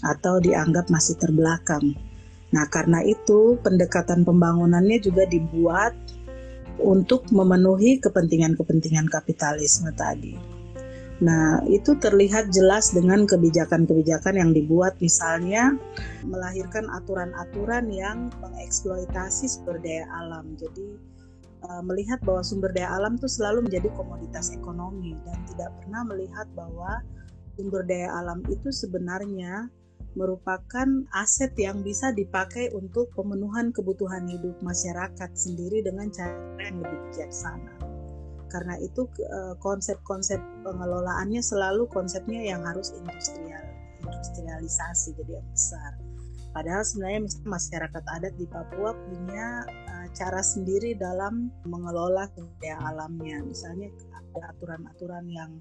[0.00, 1.92] atau dianggap masih terbelakang.
[2.56, 5.92] Nah, karena itu pendekatan pembangunannya juga dibuat
[6.80, 10.55] untuk memenuhi kepentingan-kepentingan kapitalisme tadi.
[11.16, 15.72] Nah, itu terlihat jelas dengan kebijakan-kebijakan yang dibuat misalnya
[16.28, 20.52] melahirkan aturan-aturan yang mengeksploitasi sumber daya alam.
[20.60, 21.00] Jadi
[21.64, 26.46] eh, melihat bahwa sumber daya alam itu selalu menjadi komoditas ekonomi dan tidak pernah melihat
[26.52, 27.00] bahwa
[27.56, 29.72] sumber daya alam itu sebenarnya
[30.16, 37.00] merupakan aset yang bisa dipakai untuk pemenuhan kebutuhan hidup masyarakat sendiri dengan cara yang lebih
[37.12, 37.85] bijaksana
[38.46, 43.62] karena itu eh, konsep-konsep pengelolaannya selalu konsepnya yang harus industrial
[44.06, 45.90] industrialisasi jadi yang besar.
[46.56, 53.44] Padahal sebenarnya masyarakat adat di Papua punya uh, cara sendiri dalam mengelola sumber alamnya.
[53.44, 53.92] Misalnya
[54.32, 55.60] ada aturan-aturan yang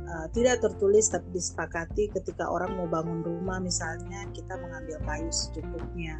[0.00, 6.16] uh, tidak tertulis tapi disepakati ketika orang mau bangun rumah misalnya kita mengambil kayu secukupnya.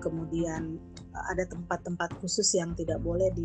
[0.00, 0.80] Kemudian
[1.12, 3.44] eh, ada tempat-tempat khusus yang tidak boleh di,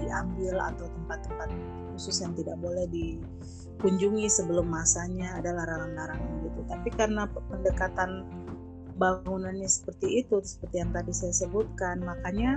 [0.00, 1.48] diambil atau tempat-tempat
[1.94, 6.60] khusus yang tidak boleh dikunjungi sebelum masanya ada larangan-larangan gitu.
[6.70, 8.26] Tapi karena pendekatan
[8.96, 12.56] bangunannya seperti itu seperti yang tadi saya sebutkan makanya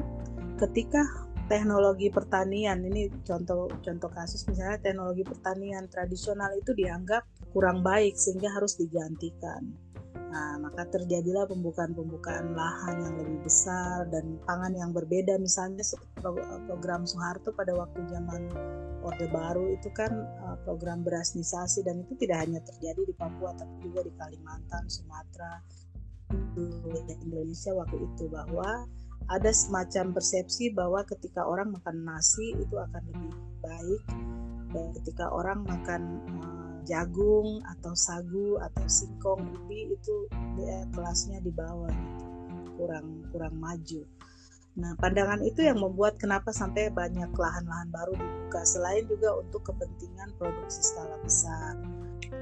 [0.55, 1.03] ketika
[1.51, 8.55] teknologi pertanian ini contoh contoh kasus misalnya teknologi pertanian tradisional itu dianggap kurang baik sehingga
[8.55, 9.67] harus digantikan
[10.29, 15.41] Nah, maka terjadilah pembukaan-pembukaan lahan yang lebih besar dan pangan yang berbeda.
[15.41, 15.81] Misalnya
[16.69, 18.45] program Soeharto pada waktu zaman
[19.01, 23.73] Orde Baru itu kan eh, program berasnisasi dan itu tidak hanya terjadi di Papua tapi
[23.81, 25.65] juga di Kalimantan, Sumatera,
[27.25, 28.85] Indonesia waktu itu bahwa
[29.29, 34.03] ada semacam persepsi bahwa ketika orang makan nasi itu akan lebih baik
[34.69, 36.01] dan ketika orang makan
[36.41, 40.15] uh, jagung atau sagu atau singkong ubi itu
[40.59, 42.25] dia kelasnya di bawah gitu.
[42.79, 44.07] kurang kurang maju.
[44.79, 48.63] Nah pandangan itu yang membuat kenapa sampai banyak lahan-lahan baru dibuka.
[48.63, 51.75] Selain juga untuk kepentingan produksi skala besar.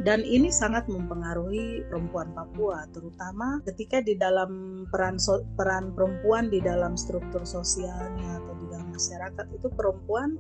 [0.04, 6.62] Dan ini sangat mempengaruhi perempuan Papua terutama ketika di dalam peran so, peran perempuan di
[6.62, 10.38] dalam struktur sosialnya atau di dalam masyarakat itu perempuan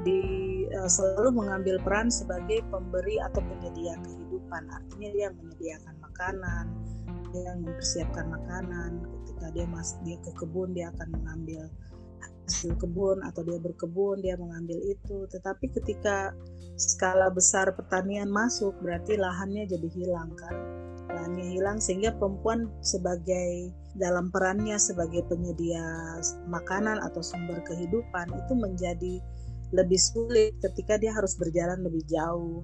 [0.00, 0.20] di
[0.72, 4.62] uh, selalu mengambil peran sebagai pemberi atau penyedia kehidupan.
[4.72, 6.66] Artinya dia menyediakan makanan
[7.32, 8.90] dia mempersiapkan makanan.
[9.24, 11.66] Ketika dia mas dia ke kebun dia akan mengambil
[12.46, 15.24] hasil kebun atau dia berkebun dia mengambil itu.
[15.32, 16.36] Tetapi ketika
[16.76, 20.54] skala besar pertanian masuk berarti lahannya jadi hilang kan?
[21.10, 25.84] Lahannya hilang sehingga perempuan sebagai dalam perannya sebagai penyedia
[26.48, 29.20] makanan atau sumber kehidupan itu menjadi
[29.72, 32.60] lebih sulit ketika dia harus berjalan lebih jauh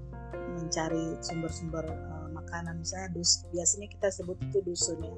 [0.61, 2.85] mencari sumber-sumber uh, makanan.
[2.85, 5.15] Misalnya dus biasanya kita sebut itu dusun ya.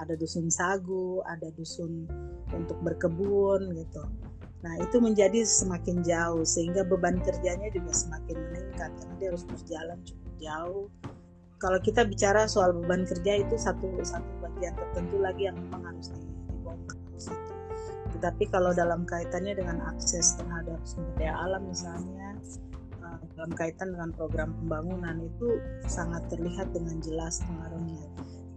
[0.00, 2.08] Ada dusun sagu ada dusun
[2.52, 4.02] untuk berkebun gitu.
[4.64, 9.98] Nah itu menjadi semakin jauh sehingga beban kerjanya juga semakin meningkat karena dia harus berjalan
[10.08, 10.86] cukup jauh.
[11.60, 16.08] Kalau kita bicara soal beban kerja itu satu satu bagian tertentu lagi yang memang harus
[16.12, 16.33] dibongkar
[18.14, 22.38] tetapi kalau dalam kaitannya dengan akses terhadap sumber daya alam misalnya
[23.02, 25.58] uh, dalam kaitan dengan program pembangunan itu
[25.90, 28.06] sangat terlihat dengan jelas pengaruhnya.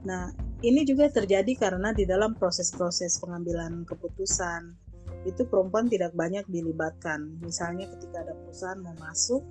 [0.06, 4.87] Nah, ini juga terjadi karena di dalam proses-proses pengambilan keputusan
[5.28, 7.36] itu perempuan tidak banyak dilibatkan.
[7.44, 9.44] Misalnya ketika ada perusahaan mau masuk,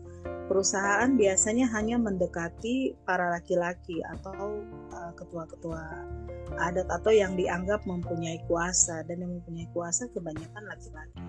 [0.49, 4.65] perusahaan biasanya hanya mendekati para laki-laki atau
[4.97, 5.85] uh, ketua-ketua
[6.57, 11.21] adat atau yang dianggap mempunyai kuasa dan yang mempunyai kuasa kebanyakan laki-laki.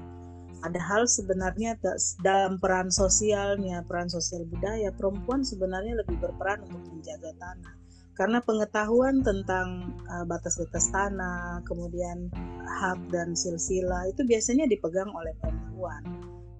[0.57, 1.77] Padahal sebenarnya
[2.25, 7.73] dalam peran sosialnya, peran sosial budaya, perempuan sebenarnya lebih berperan untuk menjaga tanah.
[8.17, 12.33] Karena pengetahuan tentang uh, batas-batas tanah, kemudian
[12.65, 16.01] hak dan silsilah itu biasanya dipegang oleh perempuan.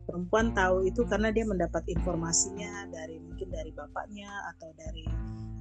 [0.05, 5.03] Perempuan tahu itu karena dia mendapat informasinya dari mungkin dari bapaknya atau dari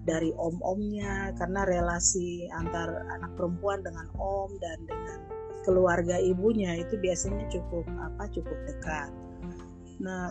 [0.06, 5.18] dari om-omnya karena relasi antar anak perempuan dengan om dan dengan
[5.66, 9.10] keluarga ibunya itu biasanya cukup apa cukup dekat.
[9.98, 10.30] Nah,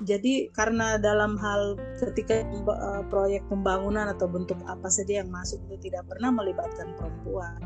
[0.00, 5.92] jadi karena dalam hal ketika uh, proyek pembangunan atau bentuk apa saja yang masuk itu
[5.92, 7.60] tidak pernah melibatkan perempuan,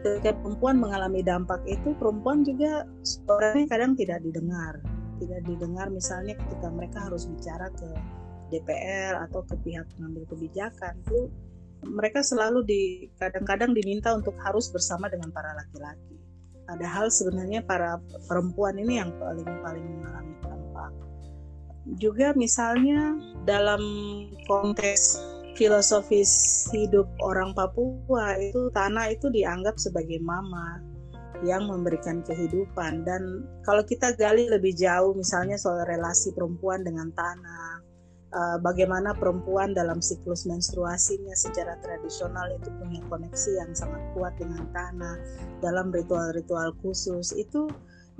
[0.00, 4.80] ketika perempuan mengalami dampak itu perempuan juga suaranya kadang tidak didengar,
[5.20, 7.88] tidak didengar misalnya ketika mereka harus bicara ke
[8.50, 11.28] DPR atau ke pihak pengambil kebijakan itu
[11.84, 12.82] mereka selalu di
[13.16, 16.16] kadang-kadang diminta untuk harus bersama dengan para laki-laki.
[16.68, 20.30] Padahal sebenarnya para perempuan ini yang paling paling mengalami.
[21.98, 23.82] Juga misalnya dalam
[24.46, 25.18] konteks
[25.58, 26.30] filosofis
[26.70, 30.80] hidup orang Papua itu tanah itu dianggap sebagai mama
[31.42, 33.02] yang memberikan kehidupan.
[33.02, 37.90] Dan kalau kita gali lebih jauh misalnya soal relasi perempuan dengan tanah
[38.34, 44.66] uh, bagaimana perempuan dalam siklus menstruasinya secara tradisional itu punya koneksi yang sangat kuat dengan
[44.70, 45.16] tanah
[45.60, 47.68] dalam ritual-ritual khusus itu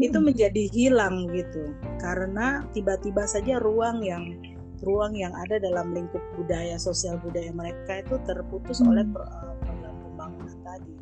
[0.00, 0.26] itu hmm.
[0.32, 4.36] menjadi hilang gitu karena tiba-tiba saja ruang yang
[4.80, 8.88] ruang yang ada dalam lingkup budaya sosial budaya mereka itu terputus hmm.
[8.90, 10.92] oleh eh, program pembangunan tadi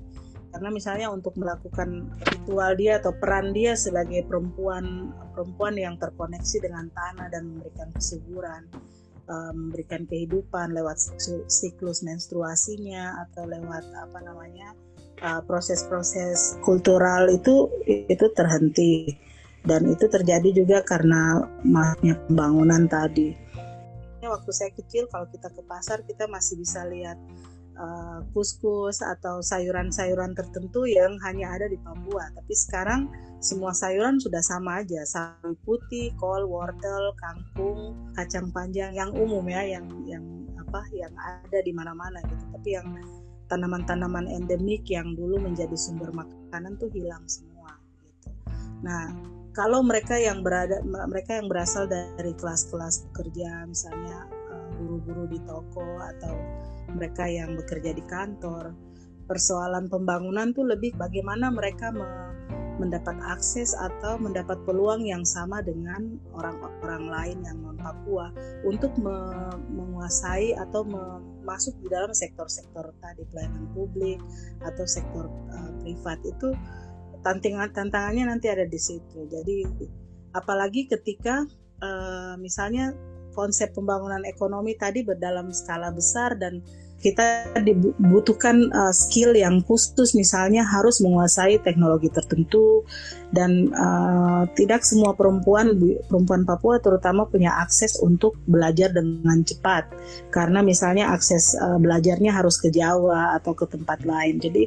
[0.49, 6.91] karena misalnya untuk melakukan ritual dia atau peran dia sebagai perempuan perempuan yang terkoneksi dengan
[6.91, 8.67] tanah dan memberikan kesuburan
[9.29, 10.99] uh, memberikan kehidupan lewat
[11.47, 14.75] siklus menstruasinya atau lewat apa namanya
[15.23, 19.15] uh, proses-proses kultural itu itu terhenti
[19.67, 23.35] dan itu terjadi juga karena mahalnya pembangunan tadi.
[24.23, 27.17] Waktu saya kecil kalau kita ke pasar kita masih bisa lihat
[27.79, 28.21] uh,
[29.15, 32.29] atau sayuran-sayuran tertentu yang hanya ada di Papua.
[32.35, 39.15] Tapi sekarang semua sayuran sudah sama aja, sawi putih, kol, wortel, kangkung, kacang panjang yang
[39.15, 40.25] umum ya, yang yang
[40.59, 42.45] apa, yang ada di mana-mana gitu.
[42.53, 42.89] Tapi yang
[43.49, 48.29] tanaman-tanaman endemik yang dulu menjadi sumber makanan tuh hilang semua gitu.
[48.85, 49.11] Nah,
[49.57, 55.99] kalau mereka yang berada mereka yang berasal dari kelas-kelas pekerja misalnya eh, guru-guru di toko
[55.99, 56.35] atau
[56.95, 58.73] mereka yang bekerja di kantor
[59.29, 62.07] persoalan pembangunan tuh lebih bagaimana mereka me
[62.79, 68.31] mendapat akses atau mendapat peluang yang sama dengan orang-orang lain yang non Papua
[68.63, 69.19] untuk me
[69.67, 71.03] menguasai atau me
[71.49, 74.21] masuk di dalam sektor-sektor tadi pelayanan publik
[74.61, 76.53] atau sektor uh, privat itu
[77.25, 79.25] tantangan tantangannya nanti ada di situ.
[79.33, 79.65] Jadi
[80.37, 81.49] apalagi ketika
[81.81, 82.93] uh, misalnya
[83.33, 86.61] konsep pembangunan ekonomi tadi berdalam skala besar dan
[86.99, 92.83] kita dibutuhkan uh, skill yang khusus misalnya harus menguasai teknologi tertentu
[93.31, 95.79] dan uh, tidak semua perempuan
[96.11, 99.87] perempuan Papua terutama punya akses untuk belajar dengan cepat.
[100.35, 104.43] Karena misalnya akses uh, belajarnya harus ke Jawa atau ke tempat lain.
[104.43, 104.67] Jadi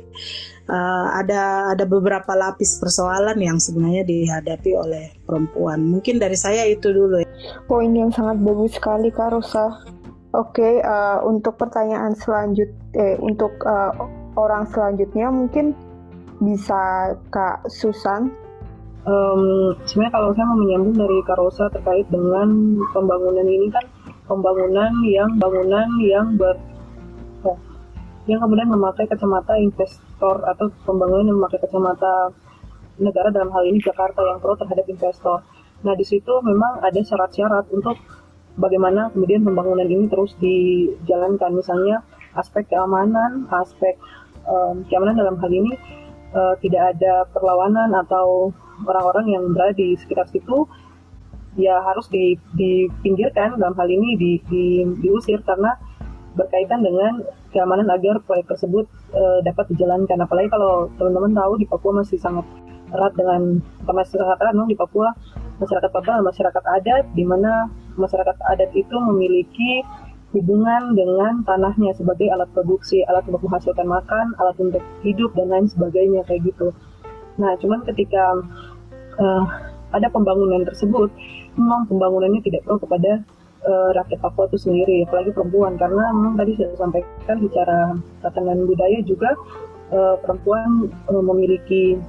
[0.71, 5.83] uh, ada ada beberapa lapis persoalan yang sebenarnya dihadapi oleh perempuan.
[5.83, 7.19] Mungkin dari saya itu dulu
[7.67, 9.99] poin yang sangat bagus sekali Kak Rosa
[10.31, 13.91] Oke, okay, uh, eh, untuk pertanyaan selanjut, eh, untuk uh,
[14.39, 15.75] orang selanjutnya mungkin
[16.39, 18.31] bisa Kak Susan.
[19.03, 22.47] Um, sebenarnya kalau saya mau menyambung dari Karosa terkait dengan
[22.95, 23.83] pembangunan ini kan
[24.23, 26.55] pembangunan yang bangunan yang ber
[27.43, 27.57] oh,
[28.29, 32.31] yang kemudian memakai kacamata investor atau pembangunan yang memakai kacamata
[33.03, 35.43] negara dalam hal ini Jakarta yang pro terhadap investor.
[35.83, 37.99] Nah di situ memang ada syarat-syarat untuk
[38.57, 41.55] bagaimana kemudian pembangunan ini terus dijalankan.
[41.55, 42.03] Misalnya
[42.35, 43.99] aspek keamanan aspek
[44.47, 45.75] um, keamanan dalam hal ini
[46.31, 48.55] uh, tidak ada perlawanan atau
[48.87, 50.65] orang-orang yang berada di sekitar situ
[51.59, 55.75] ya harus di, dipinggirkan dalam hal ini di, di, diusir karena
[56.31, 57.19] berkaitan dengan
[57.51, 60.23] keamanan agar proyek tersebut uh, dapat dijalankan.
[60.23, 62.47] Apalagi kalau teman-teman tahu di Papua masih sangat
[62.91, 65.11] erat dengan masyarakat di Papua
[65.59, 67.67] masyarakat Papua masyarakat adat di mana
[67.97, 69.83] masyarakat adat itu memiliki
[70.31, 75.67] hubungan dengan tanahnya sebagai alat produksi, alat untuk menghasilkan makan, alat untuk hidup dan lain
[75.67, 76.71] sebagainya kayak gitu.
[77.35, 78.39] Nah, cuman ketika
[79.19, 79.43] uh,
[79.91, 81.11] ada pembangunan tersebut
[81.59, 83.19] memang pembangunannya tidak pro kepada
[83.67, 87.79] uh, rakyat Papua itu sendiri, apalagi perempuan karena memang tadi sudah sampaikan secara
[88.23, 89.35] tatanan budaya juga
[89.91, 91.99] uh, perempuan uh, memiliki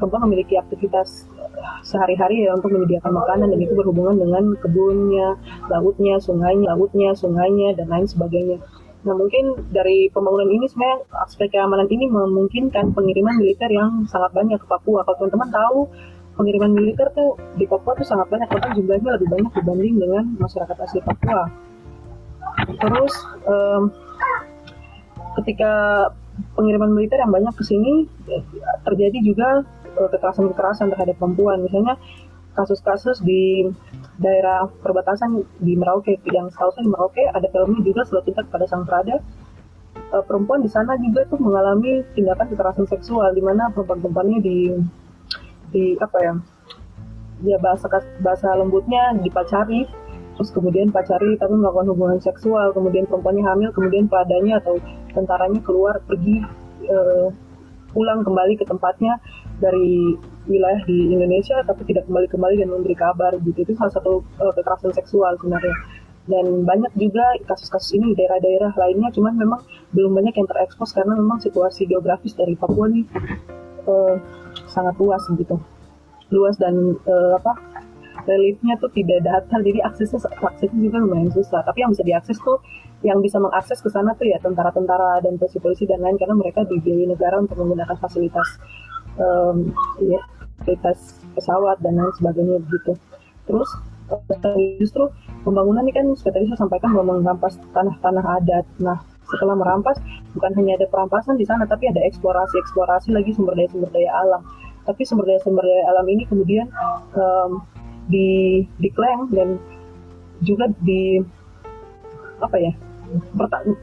[0.00, 1.28] perempuan memiliki aktivitas
[1.82, 5.36] sehari-hari ya untuk menyediakan makanan dan itu berhubungan dengan kebunnya,
[5.68, 8.58] lautnya, sungainya, lautnya, sungainya dan lain sebagainya.
[9.02, 14.62] Nah mungkin dari pembangunan ini sebenarnya aspek keamanan ini memungkinkan pengiriman militer yang sangat banyak
[14.62, 15.02] ke Papua.
[15.02, 15.78] Kalau teman-teman tahu
[16.38, 20.76] pengiriman militer tuh di Papua tuh sangat banyak karena jumlahnya lebih banyak dibanding dengan masyarakat
[20.78, 21.50] asli Papua.
[22.78, 23.82] Terus um,
[25.42, 25.72] ketika
[26.56, 28.08] pengiriman militer yang banyak ke sini
[28.86, 29.66] terjadi juga
[30.02, 31.62] uh, kekerasan-kekerasan terhadap perempuan.
[31.62, 31.94] Misalnya
[32.52, 33.64] kasus-kasus di
[34.20, 38.68] daerah perbatasan di Merauke yang setahu saya di Merauke ada filmnya juga sudah tingkat pada
[38.68, 39.24] sang Prada
[40.12, 44.56] uh, perempuan di sana juga tuh mengalami tindakan kekerasan seksual di mana perempuan-perempuannya di
[45.72, 46.34] di apa ya
[47.42, 47.88] ya bahasa
[48.20, 49.88] bahasa lembutnya dipacari
[50.36, 52.72] terus kemudian pacari tapi melakukan hubungan seksual.
[52.72, 54.80] Kemudian perempuannya hamil kemudian padanya atau
[55.12, 56.40] tentaranya keluar pergi
[56.88, 57.28] uh,
[57.92, 59.20] pulang kembali ke tempatnya
[59.62, 60.18] dari
[60.50, 63.62] wilayah di Indonesia tapi tidak kembali kembali dan memberi kabar gitu.
[63.62, 65.76] Itu salah satu uh, kekerasan seksual sebenarnya.
[66.22, 69.60] Dan banyak juga kasus-kasus ini di daerah-daerah lainnya cuman memang
[69.90, 73.06] belum banyak yang terekspos karena memang situasi geografis dari Papua nih
[73.86, 74.18] uh,
[74.70, 75.58] sangat luas gitu.
[76.30, 77.58] Luas dan uh, apa
[78.22, 81.62] reliefnya tuh tidak datar jadi aksesnya aksesnya juga lumayan susah.
[81.66, 82.58] Tapi yang bisa diakses tuh
[83.02, 87.10] yang bisa mengakses ke sana tuh ya tentara-tentara dan polisi-polisi dan lain karena mereka dibiayai
[87.10, 88.62] negara untuk menggunakan fasilitas
[89.18, 90.20] um, ya
[90.62, 92.94] fasilitas pesawat dan lain sebagainya begitu
[93.48, 93.68] terus
[94.78, 95.08] justru
[95.46, 98.66] pembangunan ini kan seperti saya sampaikan bahwa merampas tanah-tanah adat.
[98.82, 99.96] Nah setelah merampas
[100.36, 104.10] bukan hanya ada perampasan di sana tapi ada eksplorasi eksplorasi lagi sumber daya sumber daya
[104.12, 104.42] alam.
[104.84, 106.66] Tapi sumber daya sumber daya alam ini kemudian
[107.16, 107.64] um,
[108.10, 109.56] di diklaim dan
[110.42, 111.22] juga di
[112.42, 112.72] apa ya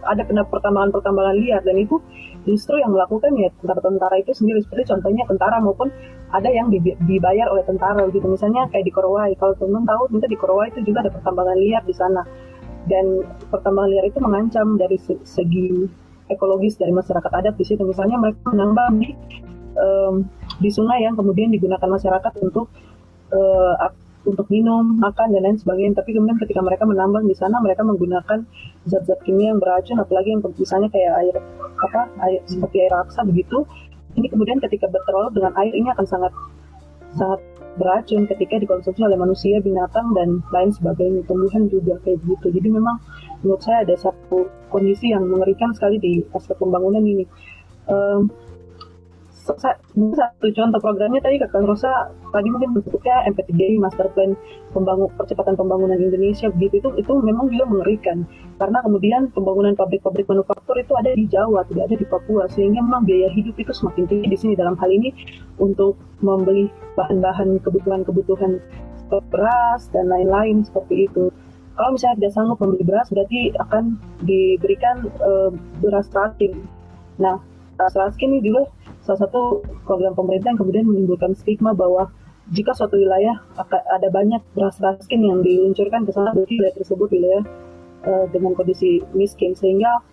[0.10, 2.02] ada kena pertambangan-pertambangan liar dan itu
[2.50, 5.94] justru yang melakukan ya tentara-tentara itu sendiri seperti contohnya tentara maupun
[6.34, 6.74] ada yang
[7.06, 8.26] dibayar oleh tentara gitu.
[8.26, 11.84] Misalnya kayak di Korowai kalau teman-teman tahu minta di Korowai itu juga ada pertambangan liar
[11.86, 12.26] di sana.
[12.90, 13.22] Dan
[13.54, 15.86] pertambangan liar itu mengancam dari segi
[16.30, 17.86] ekologis dari masyarakat adat di situ.
[17.86, 19.10] Misalnya mereka menambah di
[19.78, 20.26] um,
[20.58, 22.70] di sungai yang kemudian digunakan masyarakat untuk
[23.34, 23.74] uh,
[24.28, 26.00] untuk minum, makan dan lain sebagainya.
[26.04, 28.44] Tapi kemudian ketika mereka menambang di sana, mereka menggunakan
[28.88, 31.36] zat-zat kimia yang beracun, apalagi yang misalnya kayak air
[31.80, 33.64] apa, air seperti air raksa begitu.
[34.20, 36.34] Ini kemudian ketika berterlalu dengan air ini akan sangat
[37.16, 37.40] sangat
[37.80, 41.24] beracun ketika dikonsumsi oleh manusia, binatang dan lain sebagainya.
[41.24, 42.48] Tumbuhan juga kayak gitu.
[42.52, 43.00] Jadi memang
[43.40, 47.24] menurut saya ada satu kondisi yang mengerikan sekali di aspek pembangunan ini.
[47.90, 48.28] Um,
[49.58, 54.38] satu contoh programnya tadi Kakak Rosa tadi mungkin bentuknya MP3 Master Plan
[54.76, 56.78] pembangun percepatan pembangunan Indonesia begitu.
[56.84, 58.28] Itu itu memang juga mengerikan.
[58.62, 62.46] Karena kemudian pembangunan pabrik-pabrik manufaktur itu ada di Jawa tidak ada di Papua.
[62.52, 64.54] Sehingga memang biaya hidup itu semakin tinggi di sini.
[64.54, 65.10] Dalam hal ini
[65.58, 66.70] untuk membeli
[67.00, 68.62] bahan-bahan kebutuhan-kebutuhan
[69.34, 71.34] beras dan lain-lain seperti itu.
[71.74, 73.98] Kalau misalnya tidak sanggup membeli beras berarti akan
[74.28, 76.60] diberikan uh, beras tracking
[77.20, 77.40] nah
[77.76, 78.68] beras tracking ini juga
[79.10, 82.14] salah satu program pemerintah yang kemudian menimbulkan stigma bahwa
[82.54, 83.42] jika suatu wilayah
[83.90, 87.44] ada banyak beras raskin yang diluncurkan ke sana berarti wilayah tersebut wilayah
[88.06, 89.58] uh, dengan kondisi miskin.
[89.58, 90.06] Sehingga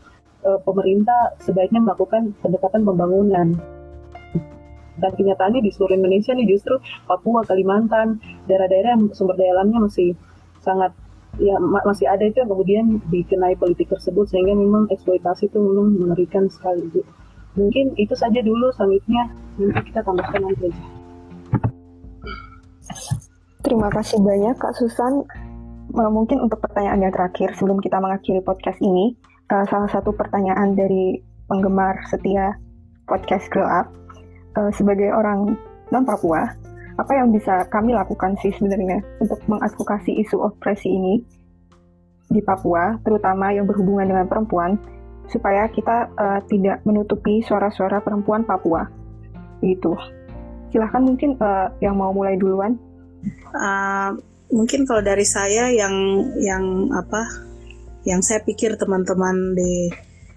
[0.49, 3.61] uh, pemerintah sebaiknya melakukan pendekatan pembangunan.
[4.97, 8.17] Dan kenyataannya di seluruh Indonesia nih justru Papua, Kalimantan,
[8.49, 10.17] daerah-daerah yang sumber daya alamnya masih
[10.65, 10.97] sangat
[11.37, 14.25] ya masih ada itu yang kemudian dikenai politik tersebut.
[14.33, 17.05] Sehingga memang eksploitasi itu memang mengerikan sekali gitu
[17.57, 19.33] mungkin itu saja dulu selanjutnya.
[19.57, 20.83] Nanti kita tambahkan nanti aja.
[23.65, 25.27] Terima kasih banyak Kak Susan.
[25.91, 29.17] Mungkin untuk pertanyaan yang terakhir sebelum kita mengakhiri podcast ini
[29.51, 32.59] uh, salah satu pertanyaan dari penggemar setia
[33.07, 33.91] podcast Grow Up
[34.59, 35.55] uh, sebagai orang
[35.95, 36.51] non Papua
[36.97, 41.21] apa yang bisa kami lakukan sih sebenarnya untuk mengadvokasi isu opresi ini
[42.27, 44.81] di Papua terutama yang berhubungan dengan perempuan
[45.31, 48.87] supaya kita uh, tidak menutupi suara-suara perempuan Papua.
[49.63, 49.93] Gitu.
[50.71, 52.79] Silahkan mungkin uh, yang mau mulai duluan.
[53.55, 54.15] Uh,
[54.53, 55.95] mungkin kalau dari saya yang
[56.39, 57.27] yang apa
[58.07, 59.91] yang saya pikir teman-teman di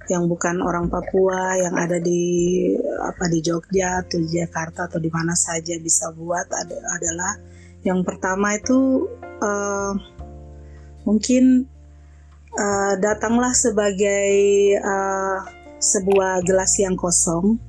[0.10, 2.66] yang bukan orang Papua yang ada di
[2.98, 7.38] apa di Jogja atau di Jakarta atau di mana saja bisa buat ada, adalah
[7.86, 9.06] yang pertama itu
[9.38, 9.94] uh,
[11.06, 11.70] mungkin
[12.56, 14.32] uh, datanglah sebagai
[14.80, 15.46] uh,
[15.80, 17.60] sebuah gelas yang kosong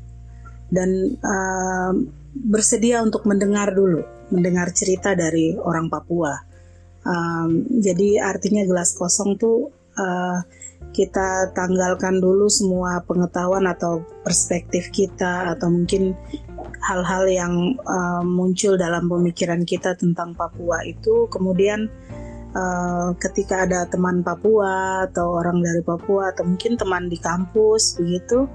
[0.70, 1.92] dan uh,
[2.34, 6.34] bersedia untuk mendengar dulu, mendengar cerita dari orang Papua.
[7.00, 10.38] Um, jadi artinya gelas kosong tuh uh,
[10.90, 16.12] kita tanggalkan dulu semua pengetahuan atau perspektif kita atau mungkin
[16.80, 17.54] hal-hal yang
[17.86, 21.86] uh, muncul dalam pemikiran kita tentang Papua itu kemudian
[22.54, 28.46] uh, ketika ada teman Papua atau orang dari Papua atau mungkin teman di kampus begitu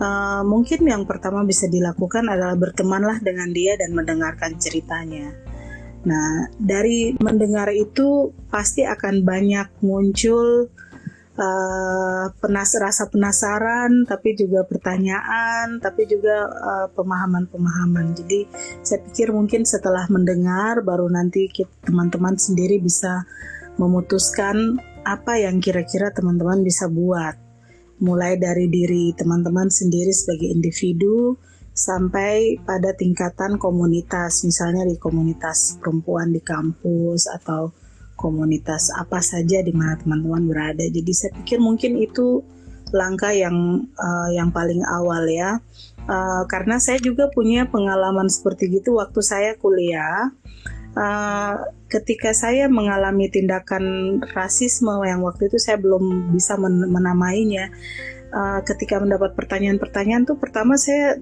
[0.00, 5.30] uh, mungkin yang pertama bisa dilakukan adalah bertemanlah dengan dia dan mendengarkan ceritanya.
[6.00, 10.72] Nah, dari mendengar itu pasti akan banyak muncul
[11.40, 16.46] uh, penas rasa penasaran, tapi juga pertanyaan, tapi juga
[16.92, 18.12] pemahaman-pemahaman.
[18.12, 18.40] Uh, Jadi
[18.84, 21.48] saya pikir mungkin setelah mendengar, baru nanti
[21.82, 23.24] teman-teman sendiri bisa
[23.80, 27.32] memutuskan apa yang kira-kira teman-teman bisa buat
[28.00, 31.36] mulai dari diri teman-teman sendiri sebagai individu
[31.72, 37.72] sampai pada tingkatan komunitas, misalnya di komunitas perempuan di kampus atau
[38.20, 40.84] komunitas apa saja di mana teman-teman berada.
[40.84, 42.44] Jadi saya pikir mungkin itu
[42.92, 45.64] langkah yang uh, yang paling awal ya.
[46.04, 50.32] Uh, karena saya juga punya pengalaman seperti gitu waktu saya kuliah
[50.96, 51.54] uh,
[51.90, 57.70] ketika saya mengalami tindakan rasisme yang waktu itu saya belum bisa men menamainya
[58.30, 61.18] uh, ketika mendapat pertanyaan-pertanyaan tuh pertama saya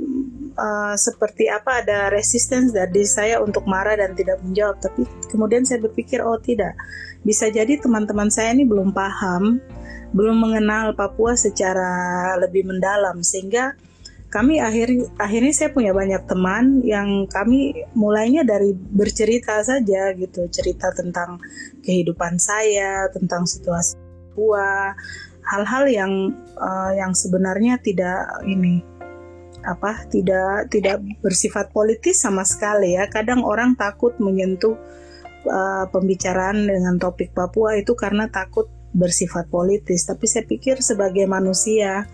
[0.54, 4.78] uh, seperti apa ada resistance dari saya untuk marah dan tidak menjawab.
[4.80, 6.76] Tapi kemudian saya berpikir oh tidak.
[7.24, 9.60] Bisa jadi teman-teman saya ini belum paham
[10.08, 13.20] belum mengenal Papua secara lebih mendalam.
[13.20, 13.76] Sehingga
[14.28, 20.48] kami akhir akhirnya saya punya banyak teman yang kami mulainya dari bercerita saja gitu.
[20.48, 21.40] Cerita tentang
[21.84, 23.96] kehidupan saya tentang situasi
[24.32, 24.94] Papua
[25.48, 26.12] hal-hal yang
[26.60, 28.84] uh, yang sebenarnya tidak ini
[29.64, 33.08] apa tidak tidak bersifat politis sama sekali ya.
[33.08, 34.76] Kadang orang takut menyentuh
[35.48, 40.04] uh, pembicaraan dengan topik Papua itu karena takut bersifat politis.
[40.06, 42.06] Tapi saya pikir sebagai manusia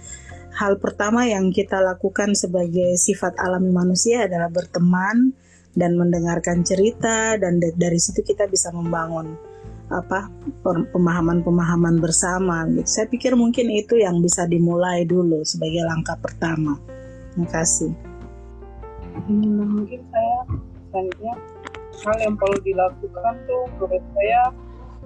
[0.55, 5.35] hal pertama yang kita lakukan sebagai sifat alami manusia adalah berteman
[5.75, 9.35] dan mendengarkan cerita dan dari situ kita bisa membangun
[9.93, 10.33] apa
[10.65, 12.89] pemahaman-pemahaman bersama gitu.
[12.89, 16.81] Saya pikir mungkin itu yang bisa dimulai dulu sebagai langkah pertama.
[17.35, 17.93] Terima kasih.
[19.29, 20.37] Hmm, mungkin saya
[20.91, 21.35] selanjutnya
[22.05, 24.41] hal yang perlu dilakukan tuh menurut saya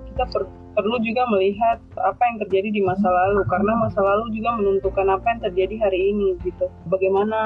[0.08, 0.42] kita per
[0.78, 5.26] perlu juga melihat apa yang terjadi di masa lalu karena masa lalu juga menentukan apa
[5.26, 6.70] yang terjadi hari ini gitu.
[6.86, 7.40] Bagaimana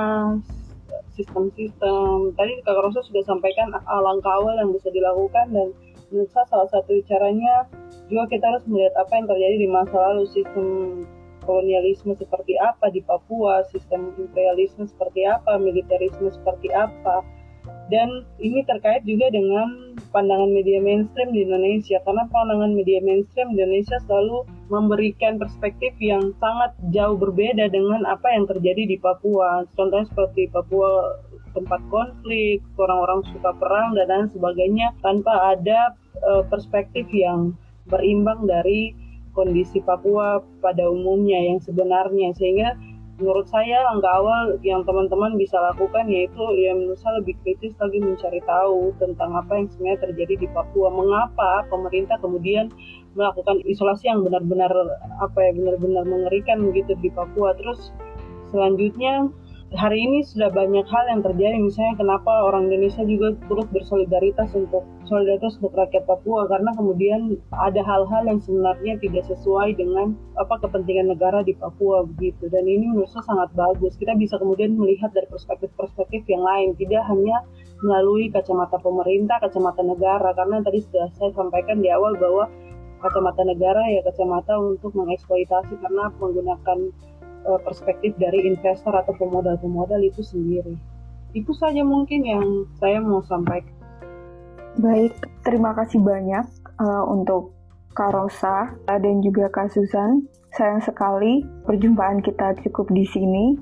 [1.16, 5.68] sistem-sistem tadi Kak Rosa sudah sampaikan langkah awal yang bisa dilakukan dan
[6.12, 7.66] menurut salah satu caranya
[8.12, 10.28] juga kita harus melihat apa yang terjadi di masa lalu.
[10.28, 10.66] Sistem
[11.42, 17.26] kolonialisme seperti apa di Papua, sistem imperialisme seperti apa, militerisme seperti apa,
[17.92, 22.00] dan ini terkait juga dengan pandangan media mainstream di Indonesia.
[22.08, 28.32] Karena pandangan media mainstream di Indonesia selalu memberikan perspektif yang sangat jauh berbeda dengan apa
[28.32, 29.68] yang terjadi di Papua.
[29.76, 31.20] Contohnya seperti Papua
[31.52, 35.92] tempat konflik orang-orang suka perang dan lain sebagainya tanpa ada
[36.24, 37.52] uh, perspektif yang
[37.92, 38.96] berimbang dari
[39.36, 42.32] kondisi Papua pada umumnya yang sebenarnya.
[42.40, 42.72] Sehingga
[43.20, 48.00] menurut saya langkah awal yang teman-teman bisa lakukan yaitu ya menurut saya lebih kritis lagi
[48.00, 50.88] mencari tahu tentang apa yang sebenarnya terjadi di Papua.
[50.88, 52.72] Mengapa pemerintah kemudian
[53.12, 54.72] melakukan isolasi yang benar-benar
[55.20, 57.52] apa ya benar-benar mengerikan begitu di Papua?
[57.60, 57.92] Terus
[58.48, 59.28] selanjutnya
[59.76, 61.56] hari ini sudah banyak hal yang terjadi.
[61.60, 67.84] Misalnya kenapa orang Indonesia juga turut bersolidaritas untuk solidaritas untuk rakyat Papua karena kemudian ada
[67.84, 73.12] hal-hal yang sebenarnya tidak sesuai dengan apa kepentingan negara di Papua begitu dan ini menurut
[73.12, 77.44] saya sangat bagus kita bisa kemudian melihat dari perspektif-perspektif yang lain tidak hanya
[77.84, 82.48] melalui kacamata pemerintah kacamata negara karena tadi sudah saya sampaikan di awal bahwa
[83.04, 86.78] kacamata negara ya kacamata untuk mengeksploitasi karena menggunakan
[87.46, 90.78] uh, perspektif dari investor atau pemodal-pemodal itu sendiri.
[91.34, 92.46] Itu saja mungkin yang
[92.78, 93.81] saya mau sampaikan.
[94.80, 95.12] Baik,
[95.44, 96.48] terima kasih banyak
[96.80, 97.52] uh, untuk
[97.92, 100.24] Kak Rosa dan juga Kak Susan.
[100.56, 103.56] Sayang sekali perjumpaan kita cukup di sini.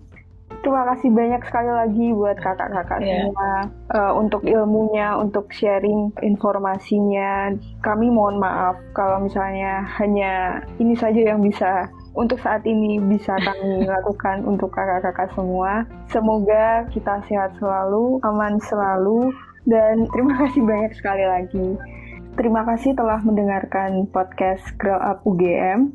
[0.61, 3.25] Terima kasih banyak sekali lagi buat kakak-kakak yeah.
[3.25, 3.53] semua
[3.97, 7.57] uh, untuk ilmunya, untuk sharing informasinya.
[7.81, 13.83] Kami mohon maaf kalau misalnya hanya ini saja yang bisa untuk saat ini bisa kami
[13.95, 15.89] lakukan untuk kakak-kakak semua.
[16.13, 19.33] Semoga kita sehat selalu, aman selalu,
[19.69, 21.69] dan terima kasih banyak sekali lagi.
[22.39, 25.93] Terima kasih telah mendengarkan podcast Grow Up UGM.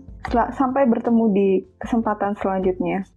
[0.53, 1.49] Sampai bertemu di
[1.80, 3.07] kesempatan selanjutnya.